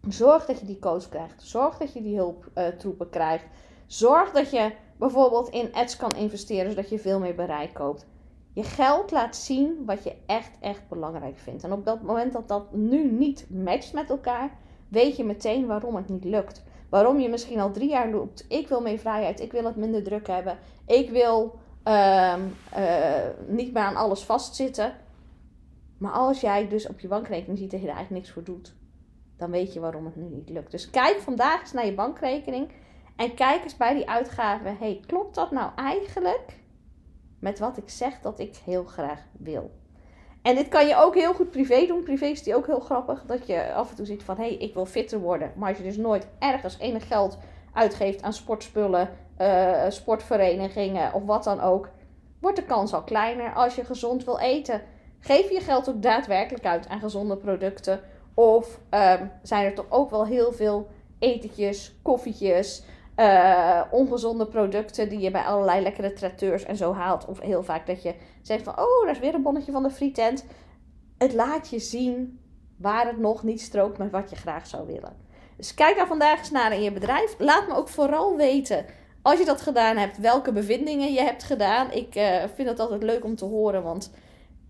zorg 0.08 0.46
dat 0.46 0.60
je 0.60 0.66
die 0.66 0.78
coach 0.78 1.08
krijgt, 1.08 1.42
zorg 1.42 1.78
dat 1.78 1.92
je 1.92 2.02
die 2.02 2.16
hulptroepen 2.16 3.06
uh, 3.06 3.12
krijgt, 3.12 3.44
zorg 3.86 4.32
dat 4.32 4.50
je 4.50 4.72
bijvoorbeeld 4.96 5.48
in 5.48 5.72
ads 5.72 5.96
kan 5.96 6.16
investeren, 6.16 6.70
zodat 6.70 6.88
je 6.88 6.98
veel 6.98 7.18
meer 7.18 7.34
bereik 7.34 7.74
koopt. 7.74 8.06
Je 8.52 8.62
geld 8.62 9.10
laat 9.10 9.36
zien 9.36 9.82
wat 9.86 10.04
je 10.04 10.16
echt, 10.26 10.50
echt 10.60 10.88
belangrijk 10.88 11.38
vindt. 11.38 11.64
En 11.64 11.72
op 11.72 11.84
dat 11.84 12.02
moment 12.02 12.32
dat 12.32 12.48
dat 12.48 12.72
nu 12.72 13.10
niet 13.10 13.46
matcht 13.50 13.92
met 13.92 14.10
elkaar, 14.10 14.58
weet 14.94 15.16
je 15.16 15.24
meteen 15.24 15.66
waarom 15.66 15.96
het 15.96 16.08
niet 16.08 16.24
lukt. 16.24 16.62
Waarom 16.88 17.18
je 17.18 17.28
misschien 17.28 17.60
al 17.60 17.70
drie 17.70 17.88
jaar 17.88 18.10
loopt. 18.10 18.44
Ik 18.48 18.68
wil 18.68 18.80
meer 18.80 18.98
vrijheid. 18.98 19.40
Ik 19.40 19.52
wil 19.52 19.64
het 19.64 19.76
minder 19.76 20.02
druk 20.02 20.26
hebben. 20.26 20.58
Ik 20.86 21.10
wil 21.10 21.58
uh, 21.84 22.34
uh, 22.76 23.14
niet 23.46 23.72
meer 23.72 23.82
aan 23.82 23.96
alles 23.96 24.22
vastzitten. 24.22 24.94
Maar 25.98 26.12
als 26.12 26.40
jij 26.40 26.68
dus 26.68 26.88
op 26.88 27.00
je 27.00 27.08
bankrekening 27.08 27.58
ziet 27.58 27.70
dat 27.70 27.80
je 27.80 27.86
er 27.86 27.94
eigenlijk 27.94 28.24
niks 28.24 28.34
voor 28.34 28.44
doet, 28.44 28.74
dan 29.36 29.50
weet 29.50 29.72
je 29.72 29.80
waarom 29.80 30.04
het 30.04 30.16
nu 30.16 30.28
niet 30.28 30.48
lukt. 30.48 30.70
Dus 30.70 30.90
kijk 30.90 31.20
vandaag 31.20 31.60
eens 31.60 31.72
naar 31.72 31.86
je 31.86 31.94
bankrekening 31.94 32.70
en 33.16 33.34
kijk 33.34 33.62
eens 33.62 33.76
bij 33.76 33.94
die 33.94 34.08
uitgaven. 34.08 34.76
Hey, 34.78 35.00
klopt 35.06 35.34
dat 35.34 35.50
nou 35.50 35.70
eigenlijk 35.76 36.58
met 37.38 37.58
wat 37.58 37.76
ik 37.76 37.88
zeg 37.88 38.20
dat 38.20 38.38
ik 38.38 38.56
heel 38.56 38.84
graag 38.84 39.20
wil? 39.38 39.70
En 40.44 40.54
dit 40.54 40.68
kan 40.68 40.86
je 40.86 40.96
ook 40.96 41.14
heel 41.14 41.34
goed 41.34 41.50
privé 41.50 41.86
doen. 41.86 42.02
Privé 42.02 42.26
is 42.26 42.42
die 42.42 42.56
ook 42.56 42.66
heel 42.66 42.80
grappig. 42.80 43.22
Dat 43.26 43.46
je 43.46 43.72
af 43.72 43.90
en 43.90 43.96
toe 43.96 44.06
ziet 44.06 44.22
van, 44.22 44.36
hé, 44.36 44.42
hey, 44.42 44.54
ik 44.54 44.74
wil 44.74 44.86
fitter 44.86 45.18
worden. 45.18 45.52
Maar 45.56 45.68
als 45.68 45.78
je 45.78 45.84
dus 45.84 45.96
nooit 45.96 46.26
ergens 46.38 46.78
enig 46.78 47.06
geld 47.06 47.38
uitgeeft 47.72 48.22
aan 48.22 48.32
sportspullen, 48.32 49.10
uh, 49.38 49.84
sportverenigingen 49.88 51.12
of 51.12 51.24
wat 51.24 51.44
dan 51.44 51.60
ook, 51.60 51.88
wordt 52.40 52.56
de 52.56 52.64
kans 52.64 52.92
al 52.92 53.02
kleiner. 53.02 53.52
Als 53.52 53.74
je 53.74 53.84
gezond 53.84 54.24
wil 54.24 54.38
eten, 54.38 54.82
geef 55.20 55.50
je 55.50 55.60
geld 55.60 55.88
ook 55.88 56.02
daadwerkelijk 56.02 56.64
uit 56.64 56.88
aan 56.88 57.00
gezonde 57.00 57.36
producten. 57.36 58.00
Of 58.34 58.80
um, 58.90 59.30
zijn 59.42 59.64
er 59.64 59.74
toch 59.74 59.86
ook 59.88 60.10
wel 60.10 60.26
heel 60.26 60.52
veel 60.52 60.88
etentjes, 61.18 61.94
koffietjes, 62.02 62.84
uh, 63.16 63.80
ongezonde 63.90 64.46
producten 64.46 65.08
die 65.08 65.20
je 65.20 65.30
bij 65.30 65.42
allerlei 65.42 65.82
lekkere 65.82 66.12
traiteurs 66.12 66.64
en 66.64 66.76
zo 66.76 66.92
haalt. 66.92 67.26
Of 67.26 67.40
heel 67.40 67.62
vaak 67.62 67.86
dat 67.86 68.02
je 68.02 68.14
zegt 68.42 68.62
van, 68.64 68.78
oh, 68.78 69.02
daar 69.04 69.10
is 69.10 69.18
weer 69.18 69.34
een 69.34 69.42
bonnetje 69.42 69.72
van 69.72 69.82
de 69.82 69.90
frietent. 69.90 70.44
Het 71.18 71.32
laat 71.32 71.68
je 71.68 71.78
zien 71.78 72.40
waar 72.76 73.06
het 73.06 73.18
nog 73.18 73.42
niet 73.42 73.60
strookt 73.60 73.98
met 73.98 74.10
wat 74.10 74.30
je 74.30 74.36
graag 74.36 74.66
zou 74.66 74.86
willen. 74.86 75.16
Dus 75.56 75.74
kijk 75.74 75.96
daar 75.96 76.06
vandaag 76.06 76.38
eens 76.38 76.50
naar 76.50 76.72
in 76.72 76.82
je 76.82 76.92
bedrijf. 76.92 77.34
Laat 77.38 77.68
me 77.68 77.74
ook 77.74 77.88
vooral 77.88 78.36
weten, 78.36 78.84
als 79.22 79.38
je 79.38 79.44
dat 79.44 79.60
gedaan 79.60 79.96
hebt, 79.96 80.18
welke 80.18 80.52
bevindingen 80.52 81.12
je 81.12 81.20
hebt 81.20 81.42
gedaan. 81.42 81.92
Ik 81.92 82.16
uh, 82.16 82.42
vind 82.54 82.68
het 82.68 82.80
altijd 82.80 83.02
leuk 83.02 83.24
om 83.24 83.36
te 83.36 83.44
horen, 83.44 83.82
want 83.82 84.12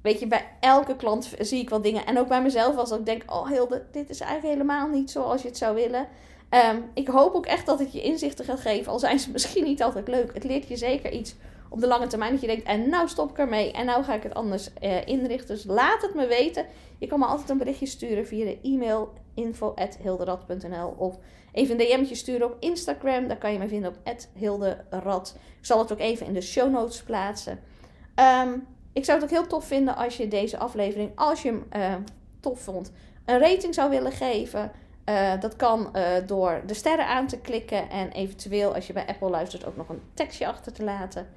weet 0.02 0.20
je, 0.20 0.26
bij 0.26 0.46
elke 0.61 0.96
klant 0.96 1.35
zie 1.38 1.61
ik 1.61 1.70
wel 1.70 1.80
dingen. 1.80 2.07
En 2.07 2.18
ook 2.18 2.28
bij 2.28 2.42
mezelf, 2.42 2.76
als 2.76 2.90
ik 2.90 3.07
denk, 3.07 3.22
oh 3.26 3.48
Hilde, 3.48 3.87
dit 3.92 4.11
is 4.11 4.20
eigenlijk 4.20 4.54
helemaal 4.54 4.88
niet 4.88 5.11
zoals 5.11 5.42
je 5.42 5.48
het 5.48 5.57
zou 5.57 5.74
willen 5.74 6.09
Um, 6.50 6.85
ik 6.94 7.09
hoop 7.09 7.35
ook 7.35 7.46
echt 7.46 7.66
dat 7.66 7.78
het 7.78 7.92
je 7.92 8.02
inzichten 8.02 8.44
gaat 8.44 8.61
geven, 8.61 8.92
al 8.92 8.98
zijn 8.98 9.18
ze 9.18 9.30
misschien 9.33 9.64
niet 9.64 9.83
altijd 9.83 10.09
leuk. 10.09 10.35
Het 10.35 10.44
leert 10.44 10.68
je 10.68 10.76
zeker 10.76 11.12
iets 11.12 11.35
op 11.68 11.80
de 11.80 11.87
lange 11.87 12.07
termijn 12.07 12.33
dat 12.33 12.40
je 12.40 12.46
denkt, 12.46 12.66
en 12.66 12.88
nou 12.88 13.09
stop 13.09 13.30
ik 13.30 13.38
ermee 13.38 13.72
en 13.72 13.87
nou 13.87 14.04
ga 14.04 14.14
ik 14.14 14.22
het 14.22 14.35
anders 14.35 14.70
uh, 14.83 15.07
inrichten. 15.07 15.54
Dus 15.54 15.64
laat 15.64 16.02
het 16.02 16.14
me 16.14 16.26
weten. 16.26 16.66
Je 16.98 17.07
kan 17.07 17.18
me 17.18 17.26
altijd 17.26 17.50
een 17.50 17.59
berichtje 17.59 17.87
sturen 17.87 18.26
via 18.26 18.44
de 18.44 18.59
e-mail 18.62 19.12
info.hilderad.nl 19.35 20.94
of 20.96 21.18
even 21.52 21.80
een 21.80 21.87
DM'tje 21.87 22.14
sturen 22.14 22.46
op 22.46 22.57
Instagram. 22.61 23.28
Daar 23.28 23.37
kan 23.37 23.52
je 23.52 23.59
mij 23.59 23.68
vinden 23.68 23.90
op 23.90 24.16
@hilderad. 24.35 25.37
Ik 25.59 25.66
zal 25.66 25.78
het 25.78 25.92
ook 25.92 25.98
even 25.98 26.26
in 26.26 26.33
de 26.33 26.40
show 26.40 26.72
notes 26.72 27.02
plaatsen. 27.02 27.61
Ehm, 28.14 28.52
ik 28.92 29.04
zou 29.04 29.20
het 29.20 29.30
ook 29.30 29.38
heel 29.38 29.46
tof 29.46 29.64
vinden 29.64 29.96
als 29.96 30.16
je 30.16 30.28
deze 30.28 30.59
aflevering, 30.59 31.11
als 31.14 31.42
je 31.42 31.48
hem 31.48 31.83
uh, 31.83 31.94
tof 32.40 32.61
vond, 32.61 32.92
een 33.24 33.38
rating 33.38 33.74
zou 33.74 33.90
willen 33.90 34.12
geven. 34.12 34.72
Uh, 35.08 35.40
dat 35.40 35.56
kan 35.56 35.88
uh, 35.96 36.06
door 36.26 36.62
de 36.66 36.74
sterren 36.74 37.06
aan 37.06 37.26
te 37.26 37.40
klikken 37.40 37.90
en 37.90 38.10
eventueel 38.10 38.74
als 38.74 38.86
je 38.86 38.92
bij 38.92 39.06
Apple 39.06 39.30
luistert 39.30 39.66
ook 39.66 39.76
nog 39.76 39.88
een 39.88 40.02
tekstje 40.14 40.46
achter 40.46 40.72
te 40.72 40.84
laten. 40.84 41.28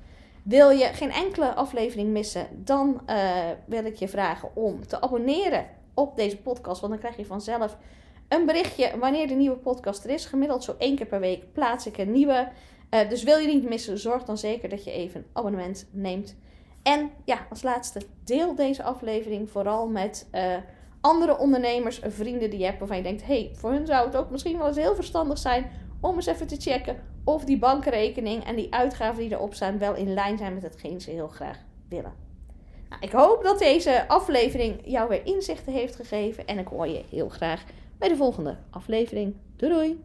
Wil 0.43 0.69
je 0.69 0.86
geen 0.86 1.12
enkele 1.12 1.53
aflevering 1.53 2.10
missen, 2.10 2.47
dan 2.51 3.01
wil 3.65 3.86
ik 3.86 3.95
je 3.95 4.08
vragen 4.08 4.49
om 4.53 4.88
te 4.88 5.01
abonneren 5.01 5.65
op 5.93 6.15
deze 6.15 6.38
podcast. 6.38 6.82
Want 6.82 6.91
dan 6.91 7.01
krijg 7.01 7.17
je 7.17 7.25
vanzelf 7.25 7.77
een 8.27 8.45
berichtje 8.45 8.97
wanneer 8.99 9.27
de 9.27 9.34
nieuwe 9.34 9.58
podcast 9.58 10.03
er 10.03 10.10
is. 10.10 10.25
Gemiddeld 10.25 10.63
zo 10.63 10.75
één 10.77 10.95
keer 10.95 11.06
per 11.06 11.19
week 11.19 11.53
plaats 11.53 11.88
ik 11.88 11.97
een 11.97 12.12
nieuwe. 12.12 12.49
Dus 13.10 13.23
wil 13.23 13.38
je 13.38 13.47
niet 13.47 13.69
missen, 13.69 13.97
zorg 13.97 14.23
dan 14.23 14.38
zeker 14.38 14.69
dat 14.69 14.84
je 14.84 14.91
even 14.91 15.19
een 15.19 15.27
abonnement 15.34 15.88
neemt. 15.91 16.36
En 16.84 17.12
ja, 17.25 17.47
als 17.49 17.63
laatste, 17.63 18.01
deel 18.23 18.56
deze 18.56 18.84
aflevering 18.84 19.49
vooral 19.49 19.88
met 19.88 20.27
andere 21.08 21.38
ondernemers, 21.38 22.00
vrienden 22.08 22.50
die 22.50 22.60
je 22.60 22.65
hebt 22.65 22.80
waarvan 22.80 22.98
je 22.98 23.04
denkt: 23.04 23.26
hey, 23.26 23.52
voor 23.54 23.72
hun 23.72 23.86
zou 23.86 24.06
het 24.06 24.15
ook 24.15 24.30
misschien 24.30 24.58
wel 24.58 24.67
eens 24.67 24.78
heel 24.78 24.96
verstandig 24.96 25.38
zijn 25.38 25.72
om 26.02 26.15
eens 26.15 26.26
even 26.26 26.48
te 26.48 26.56
checken 26.60 26.96
of 27.24 27.43
die 27.43 27.58
bankrekening 27.58 28.43
en 28.43 28.56
die 28.56 28.74
uitgaven 28.74 29.22
die 29.22 29.32
erop 29.32 29.54
staan 29.54 29.78
wel 29.78 29.96
in 29.96 30.13
lijn 30.13 30.38
zijn 30.38 30.54
met 30.54 30.63
hetgeen 30.63 31.02
ze 31.02 31.12
heel 31.12 31.28
graag 31.28 31.58
willen. 31.89 32.13
Nou, 32.89 33.02
ik 33.02 33.12
hoop 33.12 33.43
dat 33.43 33.60
deze 33.60 34.08
aflevering 34.08 34.82
jou 34.86 35.10
weer 35.10 35.26
inzichten 35.26 35.74
heeft 35.74 35.96
gegeven 35.96 36.46
en 36.46 36.58
ik 36.58 36.67
hoor 36.67 36.88
je 36.88 37.04
heel 37.10 37.30
graag 37.30 37.63
bij 37.98 38.08
de 38.08 38.15
volgende 38.15 38.58
aflevering. 38.70 39.36
Doei 39.56 39.74
doei! 39.74 40.04